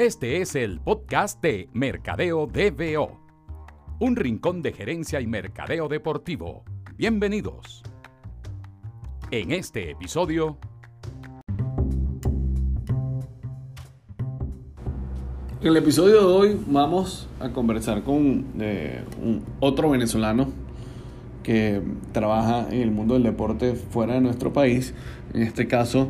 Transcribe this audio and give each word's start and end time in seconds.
Este 0.00 0.40
es 0.40 0.54
el 0.54 0.80
podcast 0.80 1.42
de 1.42 1.68
Mercadeo 1.74 2.46
DBO, 2.46 3.20
un 3.98 4.16
rincón 4.16 4.62
de 4.62 4.72
gerencia 4.72 5.20
y 5.20 5.26
mercadeo 5.26 5.88
deportivo. 5.88 6.64
Bienvenidos. 6.96 7.82
En 9.30 9.50
este 9.50 9.90
episodio... 9.90 10.56
En 15.60 15.68
el 15.68 15.76
episodio 15.76 16.20
de 16.20 16.24
hoy 16.24 16.60
vamos 16.66 17.28
a 17.38 17.50
conversar 17.50 18.02
con 18.02 18.46
eh, 18.58 19.04
otro 19.60 19.90
venezolano 19.90 20.48
que 21.42 21.82
trabaja 22.12 22.68
en 22.70 22.80
el 22.80 22.90
mundo 22.90 23.12
del 23.12 23.24
deporte 23.24 23.74
fuera 23.74 24.14
de 24.14 24.22
nuestro 24.22 24.50
país. 24.50 24.94
En 25.34 25.42
este 25.42 25.68
caso, 25.68 26.08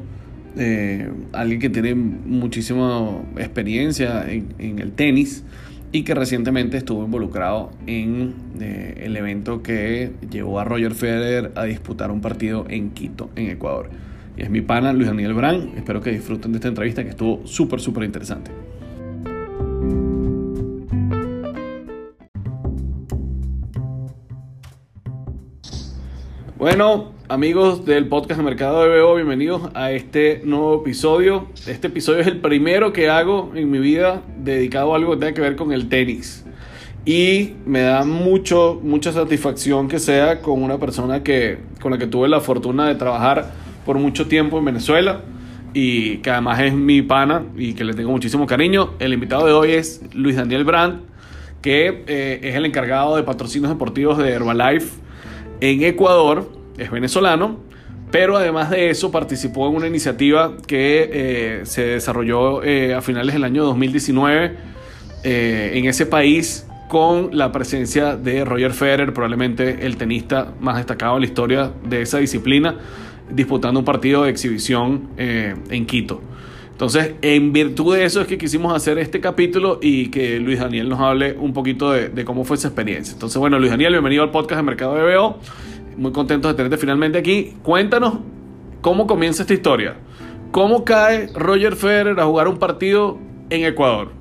eh, 0.56 1.10
alguien 1.32 1.60
que 1.60 1.70
tiene 1.70 1.94
muchísima 1.94 3.22
experiencia 3.36 4.24
en, 4.28 4.78
el 4.78 4.92
tenis 4.92 5.44
y 5.92 6.02
que 6.02 6.14
recientemente 6.14 6.76
estuvo 6.76 7.04
involucrado 7.04 7.70
en 7.86 8.34
eh, 8.60 9.02
el 9.04 9.16
evento 9.16 9.62
que 9.62 10.12
llevó 10.30 10.60
a 10.60 10.64
Roger 10.64 10.94
Federer 10.94 11.52
a 11.54 11.64
disputar 11.64 12.10
un 12.10 12.20
partido 12.20 12.66
en 12.68 12.90
Quito, 12.90 13.30
en 13.36 13.50
Ecuador. 13.50 13.90
Y 14.36 14.42
es 14.42 14.50
mi 14.50 14.60
pana 14.60 14.92
Luis 14.92 15.08
Daniel 15.08 15.34
Brand. 15.34 15.76
Espero 15.76 16.00
que 16.00 16.10
disfruten 16.10 16.52
de 16.52 16.58
esta 16.58 16.68
entrevista 16.68 17.02
que 17.02 17.10
estuvo 17.10 17.46
súper, 17.46 17.80
súper 17.80 18.04
interesante. 18.04 18.50
Bueno, 26.60 27.12
amigos 27.30 27.86
del 27.86 28.06
podcast 28.08 28.38
de 28.38 28.44
Mercado 28.44 28.82
de 28.82 29.14
bienvenidos 29.14 29.70
a 29.72 29.92
este 29.92 30.42
nuevo 30.44 30.82
episodio. 30.82 31.46
Este 31.66 31.86
episodio 31.86 32.18
es 32.18 32.26
el 32.26 32.36
primero 32.36 32.92
que 32.92 33.08
hago 33.08 33.50
en 33.54 33.70
mi 33.70 33.78
vida 33.78 34.20
dedicado 34.36 34.92
a 34.92 34.96
algo 34.96 35.12
que 35.12 35.20
tenga 35.20 35.32
que 35.32 35.40
ver 35.40 35.56
con 35.56 35.72
el 35.72 35.88
tenis. 35.88 36.44
Y 37.06 37.54
me 37.64 37.80
da 37.80 38.04
mucho, 38.04 38.78
mucha 38.82 39.10
satisfacción 39.10 39.88
que 39.88 39.98
sea 39.98 40.42
con 40.42 40.62
una 40.62 40.76
persona 40.76 41.22
que, 41.22 41.60
con 41.80 41.92
la 41.92 41.98
que 41.98 42.06
tuve 42.06 42.28
la 42.28 42.40
fortuna 42.40 42.86
de 42.88 42.94
trabajar 42.94 43.52
por 43.86 43.96
mucho 43.96 44.28
tiempo 44.28 44.58
en 44.58 44.66
Venezuela 44.66 45.22
y 45.72 46.18
que 46.18 46.28
además 46.28 46.60
es 46.60 46.74
mi 46.74 47.00
pana 47.00 47.42
y 47.56 47.72
que 47.72 47.84
le 47.84 47.94
tengo 47.94 48.10
muchísimo 48.10 48.44
cariño. 48.44 48.90
El 48.98 49.14
invitado 49.14 49.46
de 49.46 49.52
hoy 49.52 49.70
es 49.70 50.02
Luis 50.12 50.36
Daniel 50.36 50.64
Brandt, 50.64 51.04
que 51.62 52.04
eh, 52.06 52.40
es 52.42 52.54
el 52.54 52.66
encargado 52.66 53.16
de 53.16 53.22
patrocinios 53.22 53.72
deportivos 53.72 54.18
de 54.18 54.30
Herbalife 54.30 55.08
en 55.60 55.82
Ecuador, 55.84 56.50
es 56.78 56.90
venezolano, 56.90 57.58
pero 58.10 58.36
además 58.36 58.70
de 58.70 58.90
eso 58.90 59.10
participó 59.10 59.68
en 59.68 59.76
una 59.76 59.86
iniciativa 59.86 60.56
que 60.66 61.10
eh, 61.12 61.60
se 61.64 61.82
desarrolló 61.82 62.62
eh, 62.64 62.94
a 62.94 63.02
finales 63.02 63.34
del 63.34 63.44
año 63.44 63.64
2019 63.64 64.56
eh, 65.22 65.70
en 65.74 65.84
ese 65.84 66.06
país 66.06 66.66
con 66.88 67.36
la 67.36 67.52
presencia 67.52 68.16
de 68.16 68.44
Roger 68.44 68.72
Federer, 68.72 69.12
probablemente 69.12 69.86
el 69.86 69.96
tenista 69.96 70.52
más 70.58 70.76
destacado 70.76 71.14
en 71.16 71.20
la 71.20 71.26
historia 71.26 71.70
de 71.84 72.02
esa 72.02 72.18
disciplina, 72.18 72.78
disputando 73.30 73.78
un 73.78 73.86
partido 73.86 74.24
de 74.24 74.30
exhibición 74.30 75.10
en 75.16 75.86
Quito. 75.86 76.20
Entonces, 76.80 77.12
en 77.20 77.52
virtud 77.52 77.94
de 77.94 78.06
eso 78.06 78.22
es 78.22 78.26
que 78.26 78.38
quisimos 78.38 78.74
hacer 78.74 78.96
este 78.96 79.20
capítulo 79.20 79.78
y 79.82 80.08
que 80.08 80.38
Luis 80.38 80.60
Daniel 80.60 80.88
nos 80.88 80.98
hable 80.98 81.34
un 81.34 81.52
poquito 81.52 81.92
de, 81.92 82.24
cómo 82.24 82.42
fue 82.44 82.56
esa 82.56 82.68
experiencia. 82.68 83.12
Entonces, 83.12 83.36
bueno, 83.36 83.58
Luis 83.58 83.70
Daniel, 83.70 83.92
bienvenido 83.92 84.22
al 84.22 84.30
podcast 84.30 84.60
de 84.60 84.62
Mercado 84.62 84.94
de 84.94 85.14
BO. 85.14 85.38
Muy 85.98 86.10
contento 86.12 86.48
de 86.48 86.54
tenerte 86.54 86.78
finalmente 86.78 87.18
aquí. 87.18 87.54
Cuéntanos 87.62 88.20
cómo 88.80 89.06
comienza 89.06 89.42
esta 89.42 89.52
historia. 89.52 89.96
¿Cómo 90.52 90.82
cae 90.86 91.26
Roger 91.34 91.76
Federer 91.76 92.18
a 92.18 92.24
jugar 92.24 92.48
un 92.48 92.56
partido 92.56 93.18
en 93.50 93.66
Ecuador? 93.66 94.12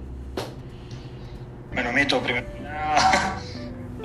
Bueno, 1.73 1.93
Mito, 1.93 2.19
primero 2.19 2.58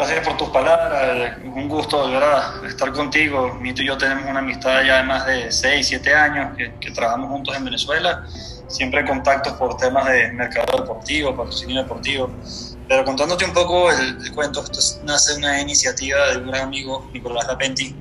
gracias 0.06 0.26
por 0.26 0.36
tus 0.36 0.48
palabras. 0.50 1.38
Un 1.44 1.66
gusto 1.66 1.98
volver 1.98 2.22
a 2.22 2.60
estar 2.66 2.92
contigo. 2.92 3.54
Mito 3.54 3.82
y 3.82 3.86
yo 3.86 3.96
tenemos 3.96 4.28
una 4.28 4.40
amistad 4.40 4.84
ya 4.84 4.98
de 4.98 5.02
más 5.04 5.26
de 5.26 5.50
6, 5.50 5.86
7 5.86 6.14
años 6.14 6.56
que, 6.56 6.74
que 6.78 6.90
trabajamos 6.90 7.30
juntos 7.30 7.56
en 7.56 7.64
Venezuela. 7.64 8.26
Siempre 8.68 9.04
contactos 9.06 9.54
por 9.54 9.78
temas 9.78 10.06
de 10.06 10.30
mercado 10.32 10.78
deportivo, 10.78 11.34
patrocinio 11.34 11.82
deportivo. 11.82 12.30
Pero 12.86 13.04
contándote 13.04 13.46
un 13.46 13.54
poco 13.54 13.90
el, 13.90 14.30
cuento, 14.34 14.62
esto 14.62 15.00
nace 15.04 15.36
una 15.36 15.58
iniciativa 15.60 16.32
de 16.32 16.38
un 16.38 16.48
gran 16.48 16.64
amigo, 16.64 17.08
Nicolás 17.14 17.46
Lapenti. 17.46 17.94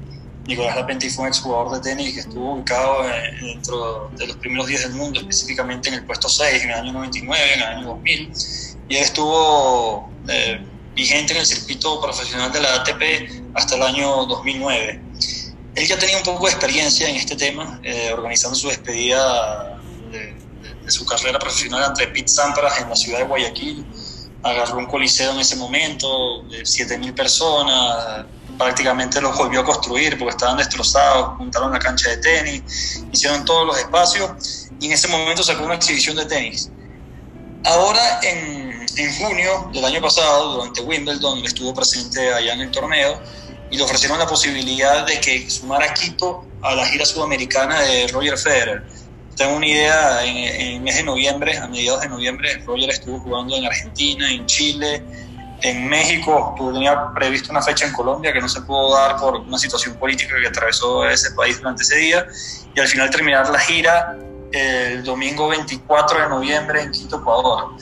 Nicolás 0.46 0.76
Lapenti 0.76 1.10
fue 1.10 1.24
un 1.24 1.28
exjugador 1.30 1.72
de 1.72 1.90
tenis 1.90 2.16
que 2.16 2.20
estuvo 2.20 2.56
ubicado 2.56 3.04
dentro 3.40 4.12
de 4.18 4.28
los 4.28 4.36
primeros 4.38 4.68
10 4.68 4.90
del 4.90 4.94
mundo, 4.94 5.22
específicamente 5.22 5.88
en 5.88 5.96
el 5.96 6.04
puesto 6.04 6.28
6 6.28 6.64
en 6.66 6.70
el 6.72 6.76
año 6.76 6.92
99, 6.92 7.54
en 7.54 7.62
el 7.62 7.66
año 7.66 7.88
2000. 7.88 8.34
Y 8.90 8.96
él 8.98 9.04
estuvo 9.04 10.10
eh, 10.28 10.66
vigente 10.96 11.34
en 11.34 11.40
el 11.40 11.46
circuito 11.46 12.02
profesional 12.02 12.52
de 12.52 12.62
la 12.62 12.76
ATP 12.76 13.54
hasta 13.56 13.76
el 13.76 13.84
año 13.84 14.26
2009. 14.26 15.02
Él 15.76 15.88
ya 15.88 15.98
tenía 15.98 16.18
un 16.18 16.24
poco 16.24 16.46
de 16.46 16.52
experiencia 16.52 17.10
en 17.10 17.16
este 17.16 17.36
tema, 17.36 17.80
eh, 17.84 18.12
organizando 18.14 18.56
su 18.56 18.68
despedida 18.68 19.80
de, 20.12 20.36
su 20.92 21.06
carrera 21.06 21.40
profesional 21.40 21.84
ante 21.84 22.08
Pete 22.08 22.28
Sampras 22.28 22.82
en 22.82 22.90
la 22.90 22.96
ciudad 22.96 23.20
de 23.20 23.26
Guayaquil 23.26 23.86
agarró 24.44 24.78
un 24.78 24.86
coliseo 24.86 25.32
en 25.32 25.40
ese 25.40 25.56
momento 25.56 26.44
de 26.44 26.64
7.000 26.64 27.16
personas, 27.16 28.26
prácticamente 28.58 29.22
los 29.22 29.36
volvió 29.38 29.62
a 29.62 29.64
construir 29.64 30.18
porque 30.18 30.32
estaban 30.32 30.58
destrozados, 30.58 31.38
montaron 31.40 31.72
la 31.72 31.80
cancha 31.80 32.10
de 32.10 32.18
tenis, 32.18 33.02
hicieron 33.12 33.46
todos 33.46 33.66
los 33.66 33.78
espacios 33.78 34.68
y 34.80 34.88
en 34.88 34.92
ese 34.92 35.08
momento 35.08 35.44
sacó 35.44 35.64
una 35.64 35.76
exhibición 35.76 36.18
de 36.18 36.26
tenis. 36.26 36.70
Ahora, 37.66 38.20
en, 38.24 38.63
en 38.98 39.16
junio 39.16 39.70
del 39.74 39.86
año 39.86 40.02
pasado, 40.02 40.54
durante 40.54 40.82
Wimbledon, 40.82 41.40
estuvo 41.46 41.74
presente 41.74 42.34
allá 42.34 42.54
en 42.54 42.62
el 42.62 42.72
torneo 42.72 43.20
y 43.70 43.78
le 43.78 43.84
ofrecieron 43.84 44.20
la 44.20 44.28
posibilidad 44.28 45.06
de 45.06 45.20
que 45.20 45.50
sumara 45.50 45.94
Quito 45.94 46.46
a 46.62 46.76
la 46.76 46.86
gira 46.86 47.06
sudamericana 47.06 47.80
de 47.82 48.08
Roger 48.08 48.38
Federer. 48.38 48.84
Tengo 49.36 49.56
una 49.56 49.68
idea, 49.68 50.24
en, 50.24 50.38
el 50.38 50.82
mes 50.82 50.98
de 50.98 51.04
noviembre, 51.04 51.58
a 51.58 51.68
mediados 51.68 52.02
de 52.02 52.10
noviembre, 52.10 52.62
Roger 52.66 52.90
estuvo 52.90 53.20
jugando 53.20 53.56
en 53.56 53.66
Argentina, 53.66 54.32
en 54.32 54.46
Chile, 54.46 55.04
en 55.64 55.88
México, 55.88 56.54
tenía 56.58 57.14
previsto 57.16 57.52
una 57.52 57.62
fecha 57.62 57.88
en 57.88 57.94
Colombia 57.94 58.34
que 58.34 58.42
no 58.42 58.50
se 58.50 58.62
pudo 58.62 58.94
dar 58.94 59.18
por 59.18 59.38
una 59.38 59.58
situación 59.58 59.96
política 59.96 60.36
que 60.40 60.48
atravesó 60.48 61.08
ese 61.08 61.32
país 61.32 61.58
durante 61.58 61.84
ese 61.84 61.98
día, 61.98 62.26
y 62.76 62.80
al 62.80 62.88
final 62.88 63.10
terminar 63.10 63.50
la 63.50 63.60
gira 63.60 64.18
el 64.54 65.04
domingo 65.04 65.48
24 65.48 66.22
de 66.22 66.30
noviembre 66.30 66.82
en 66.82 66.92
Quito, 66.92 67.18
Ecuador. 67.18 67.76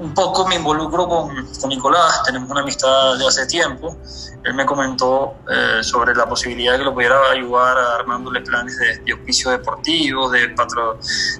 Un 0.00 0.14
poco 0.14 0.48
me 0.48 0.54
involucro 0.54 1.06
con, 1.06 1.46
con 1.60 1.68
Nicolás, 1.68 2.22
tenemos 2.24 2.50
una 2.50 2.62
amistad 2.62 3.18
de 3.18 3.26
hace 3.26 3.46
tiempo, 3.46 3.98
él 4.44 4.54
me 4.54 4.64
comentó 4.64 5.34
eh, 5.50 5.82
sobre 5.82 6.14
la 6.14 6.26
posibilidad 6.26 6.72
de 6.72 6.78
que 6.78 6.84
lo 6.84 6.94
pudiera 6.94 7.20
ayudar 7.30 7.76
a 7.76 7.96
armándole 7.96 8.40
planes 8.40 8.78
de, 8.78 8.96
de 8.96 9.12
auspicio 9.12 9.50
deportivo, 9.50 10.30
de, 10.30 10.48
patro, 10.48 10.98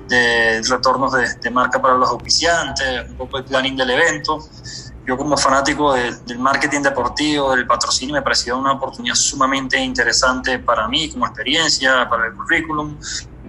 de 0.09 0.61
retornos 0.69 1.11
de, 1.13 1.27
de, 1.41 1.51
marca 1.51 1.81
para 1.81 1.95
los 1.95 2.11
auspiciantes, 2.11 3.09
un 3.09 3.17
poco 3.17 3.39
el 3.39 3.45
planning 3.45 3.77
del 3.79 3.93
evento. 3.93 4.39
Yo 5.07 5.17
como 5.17 5.39
fanático 5.39 5.95
del 5.95 6.39
marketing 6.39 6.83
deportivo, 6.83 7.57
del 7.57 7.67
patrocinio, 7.67 8.15
me 8.15 8.23
parecía 8.23 8.55
una 8.55 8.73
oportunidad 8.73 9.15
sumamente 9.15 9.79
interesante 9.79 10.59
para 10.59 10.87
mí 10.87 11.11
como 11.11 11.27
experiencia, 11.27 12.07
para 12.09 12.27
el 12.27 12.35
currículum. 12.35 12.97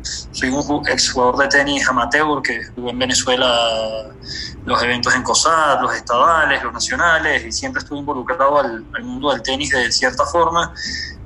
Soy 0.03 0.49
un 0.49 0.87
exjugador 0.87 1.37
de 1.37 1.47
tenis 1.47 1.87
amateur 1.87 2.41
que 2.41 2.61
jugó 2.75 2.89
en 2.89 2.99
Venezuela 2.99 4.15
los 4.63 4.83
eventos 4.83 5.15
en 5.15 5.23
COSAT, 5.23 5.81
los 5.81 5.95
estadales, 5.95 6.63
los 6.63 6.73
nacionales, 6.73 7.45
y 7.45 7.51
siempre 7.51 7.79
estuve 7.79 7.99
involucrado 7.99 8.59
al, 8.59 8.85
mundo 9.03 9.31
del 9.31 9.41
tenis 9.41 9.69
de 9.71 9.91
cierta 9.91 10.25
forma. 10.25 10.73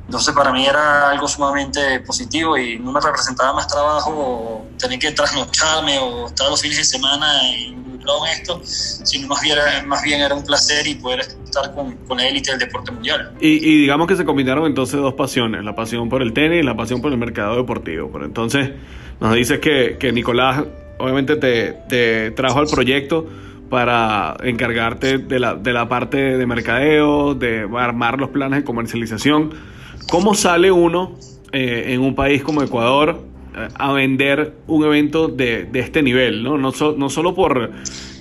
Entonces 0.05 0.35
para 0.35 0.51
mí 0.51 0.65
era 0.65 1.09
algo 1.09 1.27
sumamente 1.27 1.99
positivo 2.01 2.57
y 2.57 2.77
no 2.77 2.91
me 2.91 3.01
representaba 3.01 3.53
más 3.53 3.67
trabajo 3.67 4.65
tener 4.77 4.99
que 4.99 5.11
trasnocharme 5.11 5.97
o 5.97 6.27
estar 6.27 6.47
los 6.49 6.61
fines 6.61 6.77
de 6.77 6.83
semana 6.83 7.27
involucrado 7.57 8.25
en 8.27 8.31
esto, 8.33 8.61
sino 8.63 9.27
más 9.27 9.41
bien, 9.41 9.57
más 9.87 10.03
bien 10.03 10.21
era 10.21 10.35
un 10.35 10.43
placer 10.43 10.85
y 10.85 10.95
poder 10.95 11.21
estar 11.21 11.73
con, 11.73 11.95
con 12.07 12.17
la 12.17 12.27
élite 12.27 12.51
del 12.51 12.59
deporte 12.59 12.91
mundial. 12.91 13.33
Y, 13.39 13.47
y, 13.47 13.81
digamos 13.81 14.07
que 14.07 14.15
se 14.15 14.25
combinaron 14.25 14.67
entonces 14.67 14.99
dos 14.99 15.15
pasiones, 15.15 15.63
la 15.63 15.75
pasión 15.75 16.07
por 16.07 16.21
el 16.21 16.33
tenis 16.33 16.61
y 16.61 16.63
la 16.63 16.75
pasión 16.75 17.01
por 17.01 17.11
el 17.11 17.17
mercado 17.17 17.55
deportivo. 17.55 18.11
Pero 18.13 18.25
entonces 18.25 18.71
nos 19.19 19.33
dices 19.33 19.59
que, 19.59 19.97
que 19.99 20.11
Nicolás 20.11 20.63
obviamente 20.99 21.35
te, 21.35 21.73
te 21.89 22.31
trajo 22.31 22.59
al 22.59 22.67
proyecto 22.67 23.27
para 23.69 24.37
encargarte 24.43 25.17
de 25.17 25.39
la, 25.39 25.55
de 25.55 25.73
la 25.73 25.89
parte 25.89 26.17
de 26.17 26.45
mercadeo, 26.45 27.33
de 27.33 27.67
armar 27.77 28.19
los 28.19 28.29
planes 28.29 28.59
de 28.59 28.63
comercialización. 28.63 29.74
¿Cómo 30.09 30.35
sale 30.35 30.71
uno 30.71 31.15
eh, 31.51 31.85
en 31.89 32.01
un 32.01 32.15
país 32.15 32.43
como 32.43 32.61
Ecuador 32.61 33.21
eh, 33.55 33.67
a 33.73 33.93
vender 33.93 34.53
un 34.67 34.83
evento 34.85 35.27
de, 35.27 35.69
este 35.73 36.01
nivel? 36.03 36.43
No, 36.43 36.57
no, 36.57 36.71
so, 36.71 36.95
no 36.97 37.09
solo 37.09 37.33
por 37.33 37.71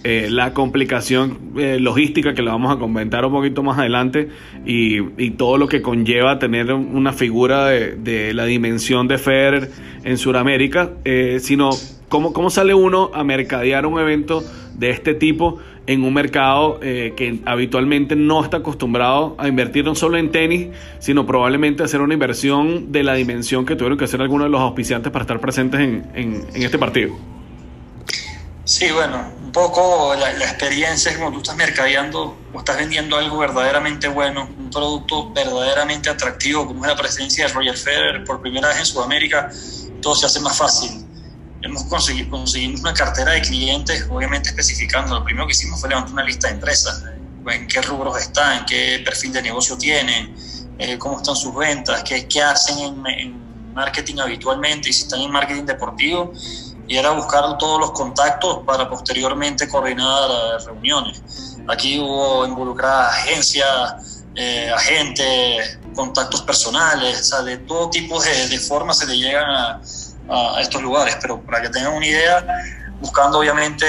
eh, 0.07 0.29
la 0.29 0.53
complicación 0.53 1.39
eh, 1.57 1.79
logística 1.81 2.35
que 2.35 2.43
la 2.43 2.53
vamos 2.53 2.77
a 2.77 2.79
comentar 2.79 3.25
un 3.25 3.33
poquito 3.33 3.63
más 3.63 3.79
adelante 3.79 4.29
y, 4.67 5.01
todo 5.31 5.57
lo 5.57 5.67
que 5.67 5.81
conlleva 5.81 6.39
tener 6.39 6.71
una 6.75 7.15
figura 7.15 7.69
de, 7.69 7.97
de 7.97 8.35
la 8.35 8.45
dimensión 8.45 9.09
de 9.09 9.17
Federer 9.17 9.71
en 10.05 10.19
Sudamérica, 10.19 10.91
eh, 11.07 11.39
sino 11.41 11.71
¿cómo, 12.11 12.35
¿cómo 12.35 12.51
sale 12.51 12.75
uno 12.75 13.13
a 13.15 13.25
mercadear 13.25 13.87
un 13.87 13.99
evento 13.99 14.45
de 14.75 14.91
este 14.91 15.15
tipo 15.15 15.57
en 15.87 16.03
un 16.03 16.15
mercado 16.15 16.79
eh, 16.83 17.13
que 17.17 17.41
habitualmente 17.45 18.17
no 18.17 18.43
está 18.43 18.59
acostumbrado 18.59 19.35
a 19.39 19.49
invertir 19.49 19.85
no 19.85 19.95
solo 19.95 20.17
en 20.17 20.33
tenis, 20.33 20.69
sino 20.99 21.27
probablemente 21.27 21.83
hacer 21.83 22.01
una 22.01 22.15
inversión 22.15 22.93
de 22.93 23.03
la 23.03 23.15
dimensión 23.15 23.67
que 23.67 23.77
tuvieron 23.77 23.99
que 23.99 24.05
hacer 24.05 24.21
algunos 24.21 24.47
de 24.47 24.51
los 24.51 24.61
auspiciantes 24.61 25.13
para 25.13 25.25
estar 25.25 25.41
presentes 25.41 25.81
en, 25.81 26.11
en, 26.15 26.63
este 26.63 26.79
partido? 26.79 27.15
Sí, 28.65 28.91
bueno, 28.93 29.31
un 29.45 29.53
poco 29.53 30.15
la, 30.19 30.33
la, 30.33 30.45
experiencia 30.47 31.13
es 31.13 31.19
como 31.19 31.31
tú 31.33 31.39
estás 31.39 31.57
mercadeando 31.57 32.35
o 32.55 32.59
estás 32.59 32.79
vendiendo 32.79 33.19
algo 33.19 33.37
verdaderamente 33.37 34.09
bueno, 34.09 34.49
un 34.59 34.71
producto 34.71 35.31
verdaderamente 35.33 36.09
atractivo, 36.09 36.67
como 36.67 36.83
es 36.85 36.91
la 36.91 36.97
presencia 36.97 37.47
de 37.47 37.53
Roger 37.53 37.77
Federer 37.77 38.25
por 38.25 38.41
primera 38.41 38.69
vez 38.69 38.79
en 38.79 38.87
Sudamérica, 38.87 39.51
todo 40.01 40.15
se 40.15 40.25
hace 40.25 40.41
más 40.41 40.57
fácil. 40.57 41.04
Hemos 41.65 41.85
conseguido 41.85 42.29
conseguimos 42.29 42.83
una 42.83 42.93
cartera 42.93 43.33
de 43.33 43.41
clientes, 43.41 44.07
obviamente 44.11 44.51
especificando. 44.51 45.15
Lo 45.15 45.25
primero 45.25 45.47
que 45.47 45.53
hicimos 45.53 45.81
fue 45.81 45.89
levantar 45.89 46.13
una 46.13 46.25
lista 46.25 46.49
de 46.49 46.55
empresas, 46.55 47.03
en 47.47 47.67
qué 47.67 47.81
rubros 47.81 48.21
están, 48.21 48.67
qué 48.67 49.01
perfil 49.03 49.33
de 49.33 49.41
negocio 49.43 49.79
tienen, 49.79 50.35
eh, 50.79 50.99
cómo 50.99 51.17
están 51.17 51.35
sus 51.35 51.55
ventas, 51.55 52.03
qué, 52.05 52.29
qué 52.29 52.43
hacen 52.43 52.79
en, 52.79 53.07
en 53.07 53.73
marketing 53.73 54.19
habitualmente 54.19 54.91
y 54.91 54.93
si 54.93 55.05
están 55.05 55.23
en 55.23 55.31
marketing 55.31 55.65
deportivo 55.65 56.33
y 56.87 56.99
era 56.99 57.13
buscar 57.13 57.57
todos 57.57 57.81
los 57.81 57.93
contactos 57.93 58.59
para 58.67 58.89
posteriormente 58.89 59.67
coordinar 59.67 60.31
eh, 60.31 60.65
reuniones. 60.67 61.23
Aquí 61.67 61.99
hubo 61.99 62.47
involucradas 62.47 63.15
agencias, 63.15 64.23
eh, 64.35 64.71
agentes, 64.71 65.79
contactos 65.95 66.43
personales, 66.43 67.21
o 67.21 67.25
sea, 67.25 67.43
de 67.43 67.57
todo 67.57 67.89
tipo 67.89 68.23
de, 68.23 68.49
de 68.49 68.59
formas 68.59 68.99
se 68.99 69.07
le 69.07 69.17
llegan 69.17 69.49
a, 69.49 69.81
a, 70.29 70.61
estos 70.61 70.83
lugares, 70.83 71.17
pero 71.21 71.41
para 71.41 71.63
que 71.63 71.69
tengan 71.69 71.95
una 71.95 72.07
idea, 72.07 72.45
buscando 73.01 73.39
obviamente 73.39 73.87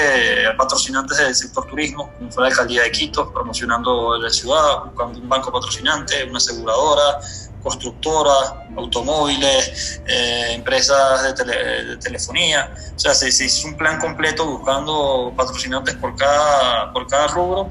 patrocinantes 0.58 1.16
del 1.18 1.34
sector 1.34 1.66
turismo, 1.66 2.10
como 2.18 2.30
fue 2.30 2.42
la 2.42 2.48
alcaldía 2.50 2.82
de 2.82 2.90
Quito, 2.90 3.32
promocionando 3.32 4.18
la 4.18 4.30
ciudad, 4.30 4.84
buscando 4.84 5.18
un 5.18 5.28
banco 5.28 5.52
patrocinante, 5.52 6.24
una 6.24 6.38
aseguradora, 6.38 7.18
constructoras, 7.62 8.54
automóviles, 8.76 10.00
eh, 10.06 10.52
empresas 10.52 11.24
de, 11.24 11.32
tele, 11.32 11.84
de, 11.84 11.96
telefonía. 11.96 12.72
O 12.94 12.98
sea, 12.98 13.12
se, 13.12 13.32
se, 13.32 13.46
hizo 13.46 13.66
un 13.66 13.76
plan 13.76 13.98
completo 13.98 14.46
buscando 14.46 15.32
patrocinantes 15.36 15.94
por 15.96 16.14
cada, 16.14 16.92
por 16.92 17.08
cada 17.08 17.26
rubro 17.26 17.68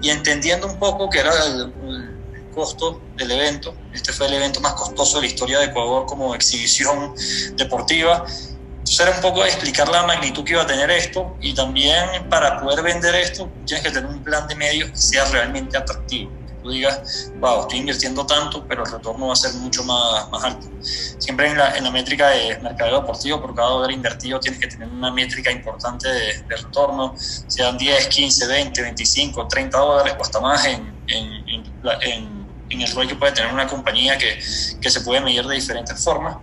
y 0.00 0.08
entendiendo 0.08 0.66
un 0.66 0.78
poco 0.78 1.10
que 1.10 1.18
era 1.18 1.32
el, 1.44 1.72
el 1.88 2.13
costo 2.54 3.00
del 3.16 3.30
evento. 3.30 3.74
Este 3.92 4.12
fue 4.12 4.26
el 4.26 4.34
evento 4.34 4.60
más 4.60 4.74
costoso 4.74 5.16
de 5.16 5.22
la 5.22 5.26
historia 5.28 5.58
de 5.58 5.66
Ecuador 5.66 6.06
como 6.06 6.34
exhibición 6.34 7.14
deportiva. 7.56 8.24
Entonces 8.26 9.00
era 9.00 9.10
un 9.12 9.22
poco 9.22 9.44
explicar 9.44 9.88
la 9.88 10.06
magnitud 10.06 10.44
que 10.44 10.52
iba 10.52 10.62
a 10.62 10.66
tener 10.66 10.90
esto 10.90 11.36
y 11.40 11.54
también 11.54 12.28
para 12.28 12.60
poder 12.60 12.82
vender 12.82 13.14
esto 13.14 13.50
tienes 13.64 13.84
que 13.84 13.90
tener 13.90 14.10
un 14.10 14.22
plan 14.22 14.46
de 14.46 14.54
medios 14.54 14.90
que 14.90 14.96
sea 14.96 15.24
realmente 15.26 15.76
atractivo 15.76 16.30
tú 16.64 16.70
digas, 16.70 17.30
wow, 17.40 17.60
estoy 17.60 17.80
invirtiendo 17.80 18.24
tanto, 18.24 18.64
pero 18.66 18.84
el 18.84 18.90
retorno 18.90 19.26
va 19.26 19.34
a 19.34 19.36
ser 19.36 19.52
mucho 19.54 19.84
más, 19.84 20.28
más 20.30 20.44
alto. 20.44 20.66
Siempre 20.80 21.50
en 21.50 21.58
la, 21.58 21.76
en 21.76 21.84
la 21.84 21.90
métrica 21.90 22.30
de 22.30 22.58
mercado 22.58 23.02
deportivo, 23.02 23.40
por 23.40 23.54
cada 23.54 23.68
dólar 23.68 23.92
invertido 23.92 24.40
tienes 24.40 24.58
que 24.58 24.66
tener 24.66 24.88
una 24.88 25.12
métrica 25.12 25.52
importante 25.52 26.08
de, 26.08 26.42
de, 26.42 26.56
retorno, 26.56 27.14
sean 27.16 27.76
10, 27.76 28.08
15, 28.08 28.46
20, 28.46 28.82
25, 28.82 29.46
30 29.46 29.78
dólares 29.78 30.14
o 30.18 30.22
hasta 30.22 30.40
más 30.40 30.64
en, 30.64 30.90
en, 31.08 31.48
en, 31.48 31.64
en 32.00 32.43
el 32.70 32.92
rol 32.92 33.06
que 33.06 33.14
puede 33.14 33.32
tener 33.32 33.52
una 33.52 33.66
compañía 33.66 34.18
que, 34.18 34.38
que 34.80 34.90
se 34.90 35.00
puede 35.02 35.20
medir 35.20 35.46
de 35.46 35.54
diferentes 35.54 36.02
formas. 36.02 36.36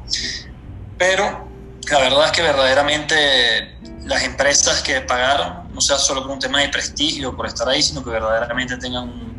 Pero 0.97 1.47
la 1.89 1.99
verdad 1.99 2.25
es 2.25 2.31
que 2.31 2.41
verdaderamente 2.41 3.77
las 4.05 4.23
empresas 4.23 4.81
que 4.81 5.01
pagaron, 5.01 5.73
no 5.73 5.81
sea 5.81 5.97
solo 5.97 6.21
por 6.21 6.31
un 6.31 6.39
tema 6.39 6.61
de 6.61 6.69
prestigio, 6.69 7.35
por 7.35 7.47
estar 7.47 7.67
ahí, 7.67 7.81
sino 7.81 8.03
que 8.03 8.09
verdaderamente 8.09 8.77
tengan 8.77 9.03
un 9.03 9.31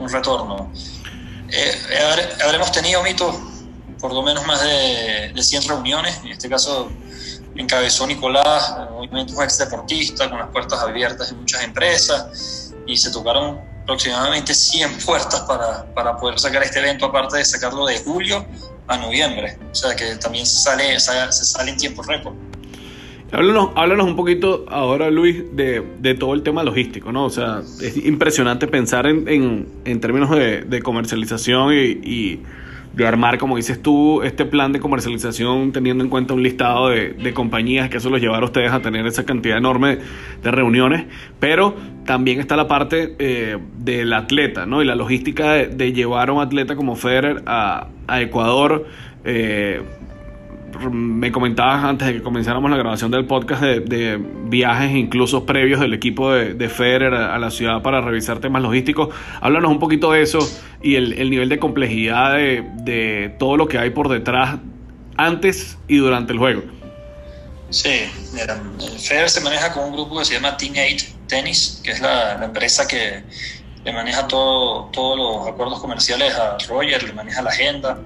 un 0.00 0.08
retorno. 0.08 0.72
Eh, 1.50 2.34
habremos 2.44 2.72
tenido, 2.72 3.02
Mito, 3.02 3.38
por 4.00 4.12
lo 4.12 4.22
menos 4.22 4.46
más 4.46 4.62
de, 4.62 5.32
de 5.34 5.42
100 5.42 5.68
reuniones, 5.68 6.18
en 6.24 6.28
este 6.28 6.48
caso 6.48 6.90
encabezó 7.56 8.06
Nicolás, 8.06 8.74
obviamente 8.90 9.34
un 9.34 9.42
ex 9.42 9.58
deportista, 9.58 10.30
con 10.30 10.38
las 10.38 10.48
puertas 10.48 10.80
abiertas 10.80 11.30
en 11.30 11.40
muchas 11.40 11.62
empresas, 11.62 12.72
y 12.86 12.96
se 12.96 13.10
tocaron 13.10 13.60
aproximadamente 13.90 14.54
100 14.54 14.98
puertas 15.04 15.40
para, 15.40 15.84
para 15.94 16.16
poder 16.16 16.38
sacar 16.38 16.62
este 16.62 16.78
evento, 16.78 17.06
aparte 17.06 17.38
de 17.38 17.44
sacarlo 17.44 17.86
de 17.86 17.98
julio 17.98 18.46
a 18.86 18.96
noviembre, 18.96 19.58
o 19.70 19.74
sea 19.74 19.96
que 19.96 20.16
también 20.16 20.46
se 20.46 20.62
sale, 20.62 20.98
se 21.00 21.44
sale 21.44 21.72
en 21.72 21.76
tiempo 21.76 22.02
récord. 22.02 22.34
Háblanos, 23.32 23.70
háblanos, 23.76 24.06
un 24.06 24.16
poquito 24.16 24.64
ahora, 24.68 25.10
Luis, 25.10 25.44
de, 25.52 25.84
de, 25.98 26.14
todo 26.14 26.34
el 26.34 26.42
tema 26.42 26.64
logístico, 26.64 27.12
¿no? 27.12 27.26
O 27.26 27.30
sea, 27.30 27.62
es 27.80 27.96
impresionante 27.96 28.66
pensar 28.66 29.06
en, 29.06 29.28
en, 29.28 29.68
en 29.84 30.00
términos 30.00 30.30
de, 30.30 30.62
de 30.62 30.82
comercialización 30.82 31.72
y, 31.72 31.76
y, 31.76 32.42
de 32.92 33.06
armar, 33.06 33.38
como 33.38 33.56
dices 33.56 33.80
tú, 33.80 34.22
este 34.22 34.44
plan 34.44 34.72
de 34.72 34.80
comercialización 34.80 35.72
teniendo 35.72 36.02
en 36.02 36.10
cuenta 36.10 36.34
un 36.34 36.42
listado 36.42 36.88
de, 36.88 37.12
de 37.12 37.32
compañías 37.32 37.88
que 37.88 37.98
eso 37.98 38.10
los 38.10 38.20
llevará 38.20 38.42
a 38.42 38.46
ustedes 38.46 38.72
a 38.72 38.80
tener 38.80 39.06
esa 39.06 39.24
cantidad 39.24 39.56
enorme 39.56 39.98
de 40.42 40.50
reuniones, 40.50 41.04
pero 41.38 41.76
también 42.04 42.40
está 42.40 42.56
la 42.56 42.66
parte 42.66 43.14
eh, 43.18 43.58
del 43.78 44.12
atleta, 44.12 44.66
¿no? 44.66 44.82
Y 44.82 44.84
la 44.84 44.96
logística 44.96 45.52
de, 45.52 45.92
llevar 45.92 46.30
a 46.30 46.32
un 46.32 46.42
atleta 46.42 46.74
como 46.74 46.96
Federer 46.96 47.42
a, 47.46 47.86
a 48.08 48.20
Ecuador. 48.20 48.86
Eh, 49.24 49.82
me 50.90 51.30
comentabas 51.32 51.84
antes 51.84 52.08
de 52.08 52.14
que 52.14 52.22
comenzáramos 52.22 52.70
la 52.70 52.76
grabación 52.76 53.10
del 53.10 53.26
podcast 53.26 53.62
de, 53.62 54.20
viajes 54.46 54.92
incluso 54.92 55.46
previos 55.46 55.80
del 55.80 55.94
equipo 55.94 56.32
de, 56.32 56.54
de 56.54 56.68
Federer 56.68 57.14
a, 57.14 57.38
la 57.38 57.50
ciudad 57.50 57.82
para 57.82 58.00
revisar 58.00 58.40
temas 58.40 58.62
logísticos. 58.62 59.14
Háblanos 59.40 59.70
un 59.70 59.78
poquito 59.78 60.12
de 60.12 60.22
eso 60.22 60.38
y 60.82 60.96
el, 60.96 61.12
el 61.14 61.30
nivel 61.30 61.48
de 61.48 61.58
complejidad 61.58 62.34
de, 62.34 63.34
todo 63.38 63.56
lo 63.56 63.68
que 63.68 63.78
hay 63.78 63.90
por 63.90 64.08
detrás 64.08 64.58
antes 65.16 65.78
y 65.88 65.96
durante 65.98 66.32
el 66.32 66.38
juego. 66.38 66.62
Sí, 67.68 68.10
mira, 68.32 68.60
Federer 68.98 69.30
se 69.30 69.40
maneja 69.42 69.72
con 69.72 69.84
un 69.84 69.92
grupo 69.92 70.18
que 70.18 70.24
se 70.24 70.34
llama 70.34 70.56
Team 70.56 70.72
8 70.72 71.06
Tennis, 71.28 71.80
que 71.84 71.92
es 71.92 72.00
la, 72.00 72.36
la 72.38 72.46
empresa 72.46 72.88
que 72.88 73.22
le 73.84 73.92
maneja 73.92 74.26
todo, 74.26 74.86
todos 74.86 75.16
los 75.16 75.48
acuerdos 75.48 75.80
comerciales 75.80 76.34
a 76.34 76.58
Roger, 76.68 77.02
le 77.04 77.12
maneja 77.12 77.42
la 77.42 77.50
agenda 77.50 77.98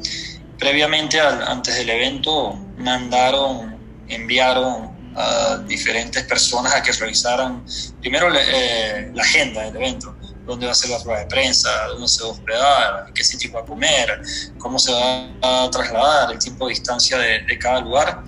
previamente 0.58 1.20
al, 1.20 1.42
antes 1.42 1.76
del 1.76 1.90
evento 1.90 2.54
mandaron, 2.78 3.76
enviaron 4.08 4.94
a 5.16 5.58
diferentes 5.66 6.24
personas 6.24 6.74
a 6.74 6.82
que 6.82 6.92
revisaran 6.92 7.64
primero 8.00 8.28
eh, 8.34 9.10
la 9.14 9.22
agenda 9.22 9.62
del 9.62 9.76
evento, 9.76 10.16
dónde 10.44 10.66
va 10.66 10.72
a 10.72 10.74
ser 10.74 10.90
la 10.90 10.98
rueda 10.98 11.20
de 11.20 11.26
prensa, 11.26 11.70
dónde 11.88 12.08
se 12.08 12.22
va 12.22 12.28
a 12.28 12.32
hospedar, 12.32 13.12
qué 13.14 13.22
sitio 13.22 13.52
va 13.52 13.60
a 13.60 13.64
comer, 13.64 14.20
cómo 14.58 14.78
se 14.78 14.92
va 14.92 15.64
a 15.64 15.70
trasladar, 15.70 16.32
el 16.32 16.38
tiempo 16.38 16.66
de 16.66 16.70
distancia 16.70 17.16
de, 17.18 17.58
cada 17.58 17.80
lugar. 17.80 18.24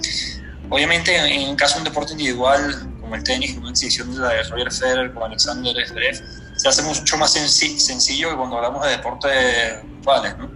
Obviamente, 0.68 1.16
en, 1.16 1.54
caso 1.56 1.74
de 1.74 1.80
un 1.80 1.84
deporte 1.84 2.12
individual 2.12 2.92
como 3.00 3.14
el 3.14 3.22
tenis, 3.22 3.56
una 3.56 3.70
exhibición 3.70 4.14
de 4.14 4.20
la 4.20 4.28
de 4.30 4.42
Roger 4.44 4.72
Federer 4.72 5.14
con 5.14 5.24
Alexander 5.24 5.74
Zverev, 5.86 6.22
se 6.56 6.68
hace 6.68 6.82
mucho 6.82 7.16
más 7.18 7.32
senc 7.32 7.78
sencillo 7.78 8.30
que 8.30 8.36
cuando 8.36 8.56
hablamos 8.56 8.84
de 8.84 8.90
deportes 8.90 9.82
virtuales, 9.84 10.38
¿no? 10.38 10.50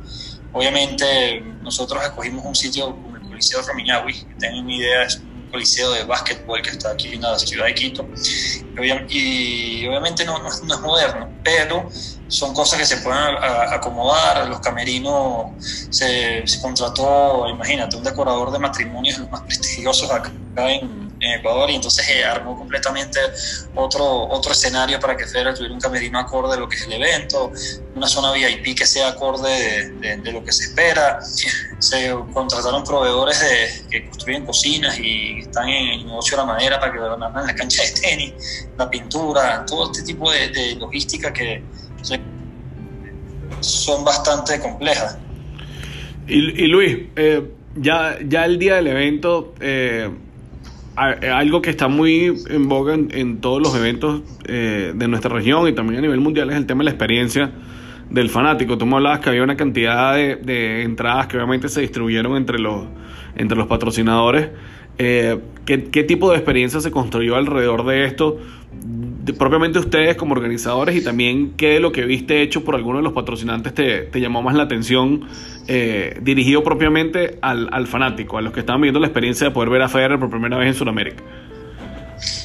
Obviamente 0.53 1.41
nosotros 1.63 2.03
escogimos 2.03 2.45
un 2.45 2.55
sitio 2.55 2.97
como 2.97 3.17
el 3.17 3.23
Coliseo 3.23 3.63
Romiñahui, 3.63 4.13
que 4.13 4.35
tengan 4.35 4.65
una 4.65 4.75
idea, 4.75 5.05
es 5.05 5.17
un 5.17 5.49
coliseo 5.51 5.93
de 5.93 6.05
básquetbol 6.05 6.63
que 6.63 6.71
está 6.71 6.91
aquí 6.91 7.09
en 7.15 7.23
la 7.23 7.39
ciudad 7.39 7.67
de 7.67 7.75
Quito. 7.75 8.07
Y 9.09 9.87
obviamente 9.87 10.25
no, 10.25 10.39
no, 10.39 10.49
no 10.49 10.75
es 10.75 10.81
moderno, 10.81 11.29
pero 11.45 11.89
son 12.29 12.55
cosas 12.55 12.79
que 12.79 12.87
se 12.87 12.97
pueden 12.99 13.21
acomodar. 13.71 14.49
Los 14.49 14.61
camerinos 14.61 15.53
se, 15.91 16.47
se 16.47 16.61
contrató, 16.61 17.47
imagínate, 17.49 17.97
un 17.97 18.05
decorador 18.05 18.51
de 18.53 18.59
matrimonios 18.59 19.19
los 19.19 19.31
más 19.31 19.43
prestigiosos 19.43 20.11
acá 20.11 20.33
en, 20.57 21.10
en 21.21 21.39
Ecuador 21.39 21.71
y 21.71 21.75
entonces 21.75 22.09
eh, 22.09 22.25
armó 22.25 22.57
completamente 22.57 23.21
otro, 23.75 24.05
otro 24.05 24.53
escenario 24.53 24.99
para 24.99 25.17
que 25.17 25.27
Federer 25.27 25.55
tuviera 25.55 25.75
un 25.75 25.81
camerino 25.81 26.19
acorde 26.19 26.55
de 26.55 26.61
lo 26.61 26.69
que 26.69 26.77
es 26.77 26.87
el 26.87 26.95
evento, 26.95 27.53
una 27.95 28.07
zona 28.07 28.33
VIP 28.33 28.77
que 28.79 28.87
sea 28.87 29.09
acorde 29.09 29.91
de, 30.01 30.33
lo 30.33 30.43
que 30.43 30.53
se 30.53 30.65
espera. 30.65 31.21
Se 31.79 32.15
contrataron 32.33 32.85
proveedores 32.85 33.41
de, 33.41 33.89
que 33.91 34.09
construyen 34.09 34.47
cocinas 34.47 34.99
y 34.99 35.41
están 35.41 35.69
en 35.69 36.01
el 36.01 36.07
negocio 36.07 36.37
de 36.37 36.43
la 36.43 36.47
madera 36.47 36.81
para 36.81 36.93
que 36.93 36.99
van 36.99 37.23
a 37.23 37.43
la 37.43 37.55
cancha 37.55 37.83
de 37.83 37.91
tenis, 38.01 38.69
la 38.79 38.89
pintura, 38.89 39.65
todo 39.67 39.91
este 39.91 40.03
tipo 40.03 40.31
de, 40.31 40.49
de 40.49 40.75
logística 40.77 41.33
que 41.33 41.63
son 43.61 44.05
bastante 44.05 44.59
complejas. 44.59 45.19
Y, 46.27 46.65
y 46.65 46.67
Luis, 46.69 46.97
eh, 47.17 47.51
ya, 47.77 48.17
ya 48.27 48.47
el 48.47 48.59
día 48.59 48.77
del 48.77 48.87
evento... 48.87 49.55
Eh 49.61 50.11
algo 50.97 51.63
que 51.63 51.71
está 51.71 51.89
muy 51.89 52.35
en 52.49 52.69
boga 52.69 52.95
en, 52.95 53.39
todos 53.41 53.63
los 53.63 53.75
eventos 53.75 54.23
eh, 54.47 54.93
de 54.95 55.09
nuestra 55.09 55.35
región 55.35 55.67
y 55.69 55.73
también 55.73 55.99
a 55.99 56.03
nivel 56.03 56.21
mundial 56.21 56.51
es 56.51 56.57
el 56.57 56.67
tema 56.67 56.81
de 56.81 56.85
la 56.87 56.91
experiencia 56.91 57.53
del 58.11 58.29
fanático. 58.29 58.77
Tú 58.77 58.87
me 58.87 58.97
hablabas 58.97 59.21
que 59.21 59.31
había 59.31 59.43
una 59.43 59.57
cantidad 59.57 60.15
de, 60.15 60.37
de 60.37 60.83
entradas 60.83 61.27
que 61.27 61.37
obviamente 61.37 61.69
se 61.69 61.81
distribuyeron 61.81 62.37
entre 62.37 62.59
los 62.59 62.85
entre 63.37 63.57
los 63.57 63.67
patrocinadores. 63.67 64.51
Eh, 64.99 65.39
¿qué, 65.65 65.85
¿qué, 65.85 66.05
tipo 66.05 66.31
de 66.31 66.37
experiencia 66.37 66.81
se 66.81 66.91
construyó 66.91 67.37
alrededor 67.37 67.87
de 67.87 68.05
esto? 68.05 68.39
Propiamente 69.39 69.79
ustedes 69.79 70.17
como 70.17 70.35
organizadores 70.35 70.97
y 70.97 71.03
también 71.03 71.55
qué 71.57 71.75
de 71.75 71.81
lo 71.81 71.93
que 71.93 72.05
viste 72.05 72.43
hecho 72.43 72.65
por 72.65 72.75
alguno 72.75 72.99
de 72.99 73.05
los 73.05 73.13
patrocinantes 73.13 73.75
te, 73.75 74.03
te 74.03 74.21
llamó 74.21 74.43
más 74.43 74.55
la 74.55 74.65
atención 74.65 75.29
eh, 75.69 76.19
dirigido 76.23 76.63
propiamente 76.63 77.39
al, 77.43 77.69
al, 77.73 77.87
fanático, 77.87 78.39
a 78.39 78.43
los 78.43 78.53
que 78.53 78.61
estaban 78.61 78.81
viendo 78.81 78.99
la 79.01 79.07
experiencia 79.07 79.47
de 79.47 79.53
poder 79.53 79.71
ver 79.71 79.83
a 79.83 79.89
Federer 79.89 80.19
por 80.19 80.31
primera 80.31 80.57
vez 80.57 80.69
en 80.69 80.75
Sudamérica. 80.75 81.23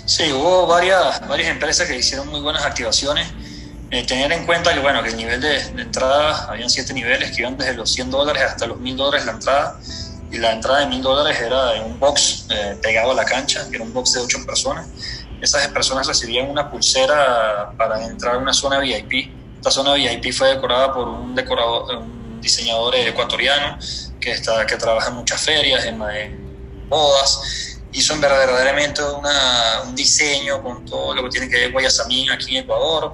Sí, 0.05 0.31
hubo 0.31 0.67
varias, 0.67 1.27
varias 1.27 1.49
empresas 1.49 1.87
que 1.87 1.97
hicieron 1.97 2.27
muy 2.29 2.41
buenas 2.41 2.65
activaciones. 2.65 3.27
Eh, 3.91 4.03
tener 4.03 4.31
en 4.31 4.45
cuenta 4.45 4.73
que, 4.73 4.79
bueno, 4.79 5.01
que 5.03 5.09
el 5.09 5.17
nivel 5.17 5.39
de, 5.39 5.71
de, 5.73 5.81
entrada, 5.81 6.45
habían 6.49 6.69
siete 6.69 6.93
niveles 6.93 7.31
que 7.31 7.41
iban 7.41 7.57
desde 7.57 7.75
los 7.75 7.91
100 7.93 8.11
dólares 8.11 8.43
hasta 8.43 8.67
los 8.67 8.79
1000 8.79 8.97
dólares 8.97 9.25
la 9.25 9.31
entrada. 9.33 9.79
Y 10.31 10.37
la 10.37 10.53
entrada 10.53 10.79
de 10.81 10.87
1000 10.87 11.01
dólares 11.01 11.39
era 11.39 11.75
en 11.75 11.83
un 11.83 11.99
box 11.99 12.47
eh, 12.49 12.75
pegado 12.81 13.11
a 13.11 13.15
la 13.15 13.25
cancha, 13.25 13.67
que 13.69 13.75
era 13.75 13.85
un 13.85 13.93
box 13.93 14.13
de 14.13 14.21
8 14.21 14.45
personas 14.45 14.87
esas 15.41 15.67
personas 15.69 16.07
recibían 16.07 16.49
una 16.49 16.69
pulsera 16.69 17.71
para 17.77 18.03
entrar 18.05 18.35
a 18.35 18.37
una 18.37 18.53
zona 18.53 18.79
VIP. 18.79 19.31
Esta 19.57 19.71
zona 19.71 19.93
VIP 19.93 20.33
fue 20.33 20.49
decorada 20.49 20.93
por 20.93 21.07
un, 21.07 21.35
decorador, 21.35 21.97
un 21.97 22.41
diseñador 22.41 22.95
ecuatoriano 22.95 23.77
que, 24.19 24.31
está, 24.31 24.65
que 24.65 24.75
trabaja 24.75 25.09
en 25.09 25.15
muchas 25.15 25.41
ferias, 25.41 25.85
en, 25.85 25.99
bodas. 26.87 27.79
Hizo 27.91 28.19
verdaderamente 28.19 29.01
una, 29.01 29.83
un 29.85 29.95
diseño 29.95 30.61
con 30.61 30.83
todo 30.85 31.15
lo 31.15 31.23
que 31.23 31.29
tiene 31.29 31.49
que 31.49 31.61
ver 31.61 31.71
Guayasamín 31.71 32.29
aquí 32.29 32.57
en 32.57 32.63
Ecuador. 32.63 33.13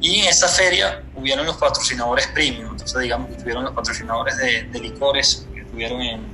Y 0.00 0.20
en 0.20 0.28
esa 0.28 0.48
feria 0.48 1.02
hubieron 1.14 1.44
los 1.46 1.56
patrocinadores 1.56 2.26
premium. 2.28 2.70
Entonces, 2.70 2.98
digamos 2.98 3.28
que 3.28 3.36
tuvieron 3.36 3.64
los 3.64 3.74
patrocinadores 3.74 4.36
de, 4.38 4.62
de 4.64 4.80
licores 4.80 5.46
que 5.54 5.60
estuvieron 5.60 6.00
en 6.00 6.26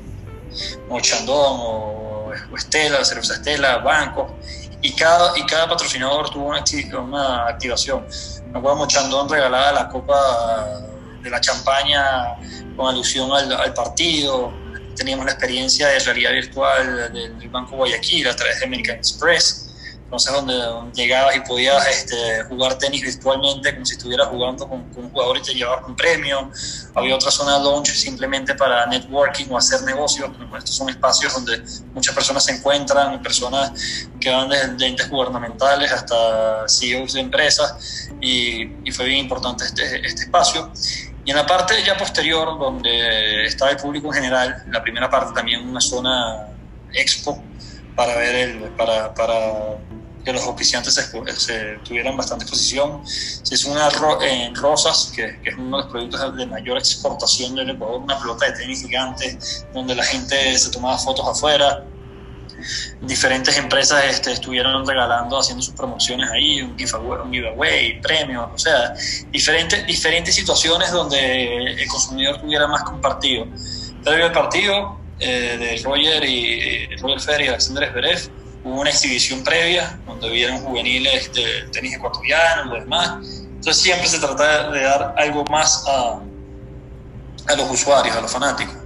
Mochandón 0.88 1.57
o, 1.61 2.33
o 2.52 2.57
Estela, 2.57 3.04
Cerveza 3.04 3.35
Estela, 3.35 3.78
Banco 3.78 4.38
y 4.82 4.92
cada, 4.92 5.37
y 5.38 5.44
cada 5.44 5.68
patrocinador 5.68 6.30
tuvo 6.30 6.47
una, 6.47 6.64
una 7.00 7.47
activación. 7.47 8.06
Me 8.52 8.58
acuerdo 8.58 8.78
Mochandón 8.78 9.28
regalada 9.28 9.73
la 9.73 9.88
copa 9.88 10.80
de 11.23 11.30
la 11.30 11.40
champaña 11.40 12.37
con 12.76 12.88
alusión 12.88 13.30
al, 13.32 13.52
al 13.52 13.75
partido. 13.75 14.52
Teníamos 14.94 15.26
la 15.26 15.32
experiencia 15.32 15.88
de 15.88 15.99
realidad 16.00 16.32
virtual 16.32 17.12
del, 17.12 17.38
del 17.38 17.49
Banco 17.49 17.76
Guayaquil 17.76 18.28
a 18.28 18.37
través 18.37 18.61
de 18.61 18.66
American 18.66 18.97
Express 18.97 19.67
entonces 20.09 20.33
donde, 20.33 20.55
llegabas 20.95 21.37
y 21.37 21.41
podías 21.41 21.87
este, 21.87 22.43
jugar 22.45 22.79
tenis 22.79 23.03
virtualmente 23.03 23.75
como 23.75 23.85
si 23.85 23.93
estuvieras 23.93 24.29
jugando 24.29 24.67
con, 24.67 24.83
con, 24.85 25.05
un 25.05 25.11
jugador 25.11 25.37
y 25.37 25.43
te 25.43 25.53
llevabas 25.53 25.87
un 25.87 25.95
premio. 25.95 26.50
Había 26.95 27.15
otra 27.15 27.31
zona 27.31 27.59
launch 27.59 27.91
simplemente 27.91 28.55
para 28.55 28.87
networking 28.87 29.49
o 29.50 29.59
hacer 29.59 29.83
negocios. 29.83 30.31
Estos 30.57 30.75
son 30.75 30.88
espacios 30.88 31.35
donde 31.35 31.62
muchas 31.93 32.15
personas 32.15 32.43
se 32.43 32.53
encuentran, 32.53 33.21
personas 33.23 33.71
que 34.19 34.31
van 34.31 34.49
desde 34.49 34.87
entes 34.87 35.11
gubernamentales 35.11 35.93
hasta 35.93 36.67
CEOs 36.67 37.12
de 37.12 37.21
empresas 37.21 38.09
y, 38.19 38.62
y 38.85 38.91
fue 38.91 39.05
bien 39.05 39.19
importante 39.19 39.65
este, 39.67 40.07
este 40.07 40.23
espacio. 40.23 40.73
Y 41.27 41.33
en 41.33 41.37
la 41.37 41.45
parte 41.45 41.75
ya 41.85 41.99
posterior, 41.99 42.59
donde 42.59 43.45
estaba 43.45 43.73
el 43.73 43.77
público 43.77 44.09
en 44.09 44.15
general, 44.15 44.65
la 44.71 44.83
primera 44.83 45.11
parte 45.11 45.35
también 45.35 45.69
una 45.69 45.83
zona 45.83 46.47
expo 46.95 47.43
para 47.95 48.17
ver 48.17 48.35
el, 48.37 48.59
para, 48.71 49.12
para 49.12 49.77
que 50.28 50.35
los 50.35 50.44
auspiciantes 50.44 50.92
se, 51.38 51.78
tuvieran 51.85 52.14
bastante 52.14 52.44
exposición. 52.44 53.00
Se 53.06 53.54
hizo 53.54 53.73
una 53.73 53.88
en 54.20 54.54
Rosas, 54.54 55.11
que, 55.16 55.40
que, 55.42 55.49
es 55.49 55.56
uno 55.56 55.78
de 55.78 55.82
los 55.85 55.90
productos 55.90 56.37
de 56.37 56.44
mayor 56.44 56.76
exportación 56.76 57.54
del 57.54 57.70
Ecuador, 57.70 58.02
una 58.02 58.20
pelota 58.20 58.44
de 58.44 58.52
tenis 58.52 58.82
gigante, 58.82 59.38
donde 59.73 59.94
la 59.94 60.04
gente 60.04 60.58
se 60.58 60.70
tomaba 60.70 60.99
fotos 60.99 61.26
afuera. 61.26 61.82
Diferentes 63.00 63.56
empresas 63.56 64.04
este, 64.04 64.32
estuvieron 64.32 64.87
regalando, 64.87 65.38
haciendo 65.38 65.62
sus 65.62 65.73
promociones 65.73 66.30
ahí, 66.30 66.61
un 66.61 66.76
giveaway, 66.76 67.20
un 67.23 67.32
giveaway 67.32 68.00
premios, 68.02 68.50
o 68.52 68.58
sea, 68.58 68.92
diferentes, 69.30 69.87
diferentes 69.87 70.35
situaciones 70.35 70.92
donde 70.92 71.73
el 71.73 71.88
consumidor 71.88 72.38
tuviera 72.38 72.66
más 72.66 72.82
compartido. 72.82 73.47
Previo 74.04 74.26
al 74.26 74.32
partido 74.32 75.00
eh, 75.20 75.56
de 75.58 75.82
Roger 75.82 76.23
y 76.23 76.97
Roger 76.97 77.18
Fer 77.18 77.40
y 77.40 77.49
Alexander 77.49 77.90
Zverev, 77.90 78.38
hubo 78.65 78.81
una 78.81 78.91
exhibición 78.91 79.43
previa 79.43 79.99
donde 80.07 80.29
vieron 80.31 80.59
juveniles 80.59 81.33
de 81.33 81.69
tenis 81.73 81.95
ecuatoriano 81.95 82.77
y 82.77 82.81
demás. 82.81 83.11
Entonces 83.43 83.83
siempre 83.83 84.09
se 84.09 84.19
trata 84.19 84.71
de 84.71 84.83
dar 84.83 85.15
algo 85.17 85.45
más 85.45 85.85
a, 85.87 86.21
a 87.53 87.57
los 87.57 87.71
usuarios, 87.71 88.17
a 88.17 88.21
los 88.21 88.31
fanáticos, 88.31 88.77